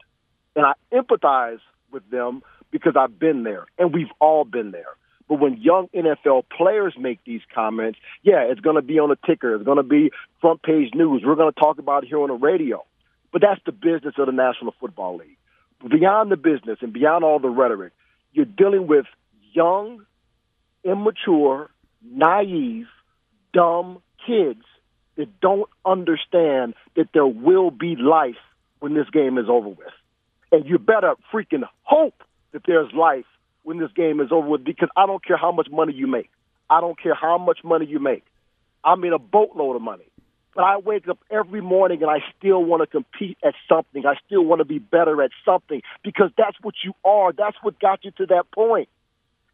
and 0.55 0.65
I 0.65 0.75
empathize 0.93 1.59
with 1.91 2.09
them 2.11 2.43
because 2.71 2.95
I've 2.97 3.19
been 3.19 3.43
there 3.43 3.67
and 3.77 3.93
we've 3.93 4.13
all 4.21 4.45
been 4.45 4.71
there. 4.71 4.95
But 5.29 5.41
when 5.41 5.59
young 5.59 5.89
NFL 5.95 6.45
players 6.57 6.95
make 6.99 7.23
these 7.25 7.43
comments, 7.55 7.99
yeah, 8.23 8.45
it's 8.49 8.61
going 8.61 8.77
to 8.77 8.83
be 8.83 8.99
on 8.99 9.11
the 9.11 9.19
ticker. 9.27 9.55
It's 9.55 9.65
going 9.65 9.77
to 9.77 9.83
be 9.83 10.11
front 10.41 10.63
page 10.63 10.95
news. 10.95 11.23
We're 11.25 11.35
going 11.35 11.53
to 11.53 11.61
talk 11.61 11.79
about 11.79 12.05
it 12.05 12.09
here 12.09 12.21
on 12.21 12.29
the 12.29 12.35
radio. 12.35 12.85
But 13.31 13.43
that's 13.43 13.61
the 13.67 13.73
business 13.73 14.15
of 14.17 14.27
the 14.27 14.33
National 14.33 14.75
Football 14.81 15.19
League. 15.19 15.37
Beyond 15.87 16.33
the 16.33 16.37
business 16.37 16.79
and 16.81 16.93
beyond 16.93 17.25
all 17.25 17.39
the 17.39 17.51
rhetoric, 17.51 17.93
you're 18.33 18.47
dealing 18.47 18.87
with 18.87 19.07
young, 19.53 20.05
immature, 20.83 21.71
naive, 22.03 22.87
dumb 23.53 24.01
kids 24.27 24.63
that 25.17 25.41
don't 25.41 25.69
understand 25.85 26.75
that 26.97 27.09
there 27.13 27.27
will 27.27 27.71
be 27.71 27.97
life 27.97 28.37
when 28.81 28.95
this 28.95 29.09
game 29.11 29.37
is 29.37 29.47
over 29.49 29.69
with. 29.69 29.93
And 30.51 30.67
you 30.67 30.79
better 30.79 31.15
freaking 31.33 31.69
hope 31.83 32.23
that 32.53 32.63
there's 32.67 32.93
life 32.93 33.27
when 33.69 33.79
this 33.79 33.93
game 33.95 34.19
is 34.21 34.33
over 34.33 34.49
with 34.49 34.65
because 34.65 34.89
I 34.97 35.05
don't 35.05 35.23
care 35.23 35.37
how 35.37 35.53
much 35.53 35.69
money 35.71 35.93
you 35.93 36.07
make. 36.07 36.31
I 36.71 36.81
don't 36.81 36.99
care 36.99 37.15
how 37.15 37.37
much 37.37 37.59
money 37.63 37.85
you 37.85 37.99
make. 37.99 38.25
I 38.83 38.97
mean 38.97 39.13
a 39.13 39.19
boatload 39.19 39.77
of 39.77 39.83
money. 39.83 40.07
But 40.55 40.65
I 40.65 40.79
wake 40.79 41.07
up 41.07 41.19
every 41.31 41.61
morning 41.61 42.01
and 42.01 42.11
I 42.11 42.21
still 42.39 42.65
want 42.65 42.81
to 42.81 42.87
compete 42.87 43.37
at 43.45 43.53
something. 43.69 44.07
I 44.07 44.15
still 44.25 44.43
want 44.43 44.61
to 44.61 44.65
be 44.65 44.79
better 44.79 45.23
at 45.23 45.33
something 45.45 45.83
because 46.03 46.31
that's 46.39 46.57
what 46.63 46.77
you 46.83 46.95
are. 47.05 47.31
That's 47.33 47.59
what 47.61 47.79
got 47.79 48.07
you 48.07 48.11
to 48.13 48.27
that 48.29 48.51
point. 48.53 48.89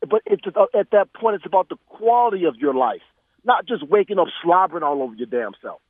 But 0.08 0.22
it's 0.26 0.44
uh, 0.46 0.66
at 0.78 0.92
that 0.92 1.12
point, 1.12 1.34
it's 1.34 1.46
about 1.46 1.68
the 1.68 1.76
quality 1.88 2.44
of 2.44 2.54
your 2.54 2.72
life. 2.72 3.02
Not 3.44 3.66
just 3.66 3.82
waking 3.82 4.20
up 4.20 4.28
slobbering 4.44 4.84
all 4.84 5.02
over 5.02 5.14
your 5.16 5.26
damn 5.26 5.52
self. 5.60 5.80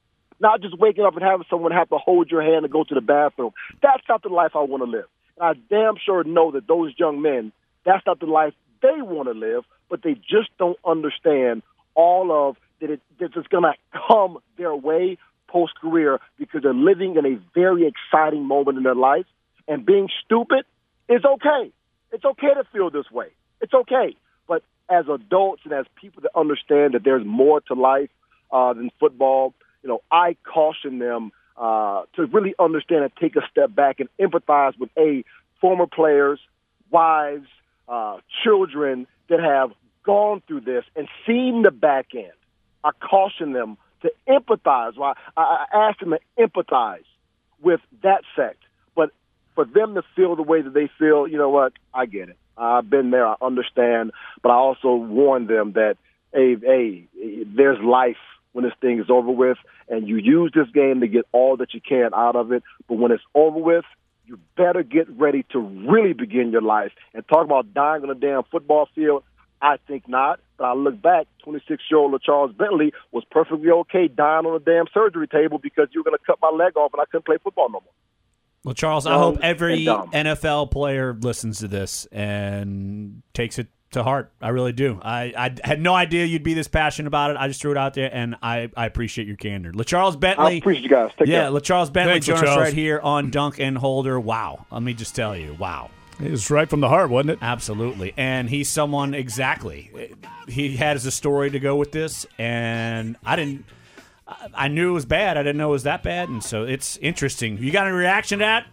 Not 0.40 0.62
just 0.62 0.78
waking 0.78 1.04
up 1.04 1.12
and 1.14 1.22
having 1.22 1.44
someone 1.50 1.72
have 1.72 1.90
to 1.90 1.98
hold 1.98 2.30
your 2.30 2.40
hand 2.42 2.64
and 2.64 2.72
go 2.72 2.84
to 2.84 2.94
the 2.94 3.02
bathroom. 3.02 3.52
That's 3.82 4.02
not 4.08 4.22
the 4.22 4.30
life 4.30 4.52
I 4.54 4.62
want 4.62 4.82
to 4.82 4.90
live. 4.90 5.08
And 5.38 5.46
I 5.46 5.52
damn 5.68 5.96
sure 6.02 6.24
know 6.24 6.52
that 6.52 6.66
those 6.66 6.94
young 6.96 7.20
men, 7.20 7.52
that's 7.84 8.04
not 8.06 8.20
the 8.20 8.26
life 8.26 8.54
they 8.82 9.00
want 9.00 9.28
to 9.28 9.34
live, 9.34 9.64
but 9.88 10.02
they 10.02 10.14
just 10.14 10.50
don't 10.58 10.78
understand 10.84 11.62
all 11.94 12.48
of 12.48 12.56
that 12.80 12.90
it 12.90 13.00
that 13.18 13.30
it's 13.36 13.48
going 13.48 13.64
to 13.64 13.74
come 14.08 14.38
their 14.56 14.74
way 14.74 15.18
post 15.48 15.74
career 15.80 16.20
because 16.36 16.62
they're 16.62 16.74
living 16.74 17.16
in 17.16 17.24
a 17.24 17.38
very 17.54 17.86
exciting 17.86 18.44
moment 18.44 18.76
in 18.76 18.82
their 18.82 18.94
life. 18.94 19.26
And 19.68 19.86
being 19.86 20.09
stupid 20.24 20.64
is 21.09 21.24
okay. 21.24 21.72
It's 22.12 22.24
okay 22.24 22.54
to 22.54 22.64
feel 22.72 22.90
this 22.90 23.11
way. 23.11 23.28
It's 23.61 23.72
okay 23.72 24.16
But 24.46 24.62
as 24.90 25.06
adults 25.09 25.62
and 25.64 25.72
as 25.72 25.87
people 25.94 26.22
that 26.22 26.38
understand 26.38 26.94
that 26.94 27.04
there's 27.04 27.24
more 27.24 27.61
to 27.62 27.74
life 27.74 28.11
uh, 28.52 28.74
than 28.74 28.90
football, 29.00 29.54
you 29.82 29.88
know, 29.88 30.02
I 30.11 30.37
caution 30.44 30.98
them 30.98 31.32
uh, 31.56 32.02
to 32.16 32.26
really 32.26 32.54
understand 32.59 33.04
and 33.04 33.12
take 33.20 33.37
a 33.37 33.42
step 33.50 33.74
back 33.74 34.00
and 34.00 34.09
empathize 34.20 34.78
with 34.78 34.90
a 34.98 35.24
former 35.61 35.87
players, 35.87 36.40
wives, 36.90 37.46
uh, 37.88 38.18
children 38.42 39.07
that 39.29 39.40
have 39.40 39.73
gone 40.05 40.42
through 40.47 40.61
this 40.61 40.85
and 40.97 41.09
seen 41.27 41.62
the 41.62 41.70
back 41.70 42.09
end. 42.14 42.33
I 42.83 42.90
caution 43.01 43.53
them 43.53 43.79
to 44.03 44.12
empathize. 44.29 44.97
Well, 44.97 45.14
I, 45.37 45.66
I 45.73 45.88
ask 45.88 45.99
them 45.99 46.11
to 46.11 46.20
empathize 46.38 47.05
with 47.62 47.81
that 48.03 48.23
sect, 48.37 48.62
but 48.94 49.11
for 49.55 49.64
them 49.64 49.94
to 49.94 50.03
feel 50.14 50.37
the 50.37 50.42
way 50.42 50.61
that 50.61 50.75
they 50.75 50.90
feel, 50.99 51.27
you 51.27 51.38
know 51.38 51.49
what? 51.49 51.73
I 51.92 52.07
get 52.07 52.29
it. 52.29 52.37
I've 52.57 52.88
been 52.88 53.11
there. 53.11 53.27
I 53.27 53.35
understand, 53.40 54.12
but 54.42 54.51
I 54.51 54.55
also 54.55 54.94
warn 54.94 55.47
them 55.47 55.73
that 55.73 55.97
hey, 56.33 56.57
hey, 56.61 57.05
there's 57.47 57.79
life 57.83 58.16
when 58.53 58.64
this 58.64 58.75
thing 58.81 59.01
is 59.01 59.11
over 59.11 59.31
with, 59.31 59.59
and 59.88 60.07
you 60.07 60.16
use 60.16 60.53
this 60.55 60.68
game 60.73 61.01
to 61.01 61.09
get 61.09 61.25
all 61.33 61.57
that 61.57 61.75
you 61.75 61.81
can 61.81 62.11
out 62.14 62.37
of 62.37 62.53
it. 62.53 62.62
But 62.88 62.99
when 62.99 63.12
it's 63.12 63.23
over 63.35 63.59
with, 63.59 63.85
you 64.26 64.38
better 64.56 64.82
get 64.82 65.08
ready 65.10 65.44
to 65.50 65.58
really 65.58 66.12
begin 66.12 66.50
your 66.50 66.62
life. 66.62 66.92
And 67.12 67.26
talk 67.28 67.44
about 67.44 67.74
dying 67.74 68.02
on 68.02 68.10
a 68.10 68.14
damn 68.14 68.42
football 68.44 68.88
field. 68.94 69.24
I 69.60 69.78
think 69.87 70.08
not. 70.08 70.40
But 70.56 70.64
I 70.64 70.74
look 70.74 71.00
back, 71.00 71.26
26 71.42 71.82
year 71.90 71.98
old 71.98 72.20
Charles 72.22 72.52
Bentley 72.52 72.92
was 73.12 73.24
perfectly 73.30 73.70
okay 73.70 74.08
dying 74.08 74.46
on 74.46 74.54
a 74.54 74.64
damn 74.64 74.87
surgery 74.92 75.26
table 75.26 75.58
because 75.58 75.88
you 75.92 76.00
were 76.00 76.04
going 76.04 76.18
to 76.18 76.24
cut 76.24 76.38
my 76.40 76.50
leg 76.50 76.76
off 76.76 76.92
and 76.92 77.00
I 77.00 77.04
couldn't 77.06 77.26
play 77.26 77.37
football 77.42 77.68
no 77.68 77.80
more. 77.80 77.92
Well, 78.64 78.74
Charles, 78.74 79.06
I 79.06 79.18
hope 79.18 79.37
um, 79.37 79.40
every 79.42 79.84
NFL 79.84 80.62
um, 80.62 80.68
player 80.68 81.12
listens 81.12 81.58
to 81.58 81.68
this 81.68 82.06
and 82.06 83.22
takes 83.34 83.58
it 83.58 83.68
to 83.94 84.04
heart. 84.04 84.33
I 84.40 84.50
really 84.50 84.72
do. 84.72 85.00
I, 85.02 85.33
I 85.37 85.66
had 85.66 85.80
no 85.80 85.94
idea 85.94 86.24
you'd 86.24 86.42
be 86.42 86.54
this 86.54 86.68
passionate 86.68 87.09
about 87.09 87.33
it. 87.33 87.37
I 87.37 87.48
just 87.48 87.61
threw 87.61 87.72
it 87.72 87.76
out 87.76 87.94
there, 87.94 88.11
and 88.12 88.37
I, 88.42 88.70
I 88.76 88.87
appreciate 88.87 89.26
your 89.26 89.37
candor. 89.37 89.72
LeCharles 89.72 90.18
Bentley. 90.20 90.54
I 90.54 90.57
appreciate 90.59 90.83
you 90.83 90.90
guys. 90.90 91.11
Take 91.18 91.28
yeah, 91.28 91.42
care. 91.42 91.50
LeCharles 91.50 91.92
Bentley 91.92 92.14
Thanks, 92.14 92.26
joining 92.26 92.48
us 92.48 92.57
right 92.57 92.74
here 92.74 93.00
on 93.00 93.30
Dunk 93.30 93.59
and 93.59 93.76
Holder. 93.76 94.20
Wow. 94.20 94.66
Let 94.70 94.83
me 94.83 94.94
just 94.94 95.16
tell 95.16 95.37
you, 95.37 95.54
wow. 95.54 95.90
It 96.22 96.30
was 96.30 96.48
right 96.50 96.70
from 96.70 96.80
the 96.80 96.88
heart, 96.88 97.11
wasn't 97.11 97.30
it? 97.30 97.38
Absolutely. 97.42 98.14
And 98.16 98.48
he's 98.48 98.68
someone 98.68 99.14
exactly. 99.14 99.90
He 100.46 100.76
has 100.76 101.04
a 101.07 101.11
story 101.11 101.50
to 101.50 101.59
go 101.59 101.74
with 101.74 101.90
this, 101.90 102.26
and 102.38 103.16
I 103.24 103.37
didn't. 103.37 103.64
I- 104.26 104.48
I 104.54 104.68
knew 104.68 104.90
it 104.90 104.92
was 104.94 105.04
bad. 105.04 105.37
I 105.37 105.42
didn't 105.42 105.59
know 105.59 105.68
it 105.68 105.72
was 105.72 105.83
that 105.83 106.02
bad, 106.02 106.30
and 106.30 106.42
so 106.42 106.64
it's 106.64 106.96
interesting. 106.98 107.59
You 107.59 107.70
got 107.70 107.87
any 107.87 107.94
reaction 107.94 108.38
to 108.38 108.44
that? 108.44 108.66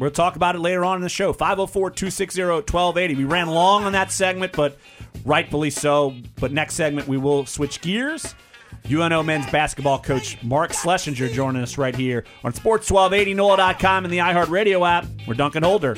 We'll 0.00 0.10
talk 0.10 0.34
about 0.34 0.54
it 0.54 0.60
later 0.60 0.82
on 0.82 0.96
in 0.96 1.02
the 1.02 1.10
show. 1.10 1.34
504 1.34 1.90
260 1.90 2.42
1280. 2.42 3.14
We 3.16 3.24
ran 3.24 3.48
long 3.48 3.84
on 3.84 3.92
that 3.92 4.10
segment, 4.10 4.52
but 4.52 4.78
rightfully 5.26 5.68
so. 5.68 6.14
But 6.36 6.52
next 6.52 6.74
segment, 6.74 7.06
we 7.06 7.18
will 7.18 7.44
switch 7.44 7.82
gears. 7.82 8.34
UNO 8.90 9.22
men's 9.22 9.50
basketball 9.50 9.98
coach 9.98 10.42
Mark 10.42 10.72
Slessinger 10.72 11.30
joining 11.30 11.62
us 11.62 11.76
right 11.76 11.94
here 11.94 12.24
on 12.42 12.54
Sports 12.54 12.90
1280, 12.90 13.34
NOLA.com, 13.34 14.04
and 14.04 14.12
the 14.12 14.18
iHeartRadio 14.18 14.88
app. 14.88 15.04
We're 15.28 15.34
Duncan 15.34 15.62
Holder. 15.62 15.96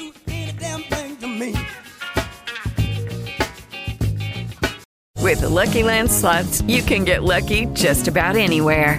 With 5.21 5.41
the 5.41 5.49
Lucky 5.49 5.85
Land 5.85 6.11
slots, 6.11 6.61
you 6.63 6.83
can 6.83 7.05
get 7.05 7.23
lucky 7.23 7.67
just 7.67 8.09
about 8.09 8.35
anywhere. 8.35 8.99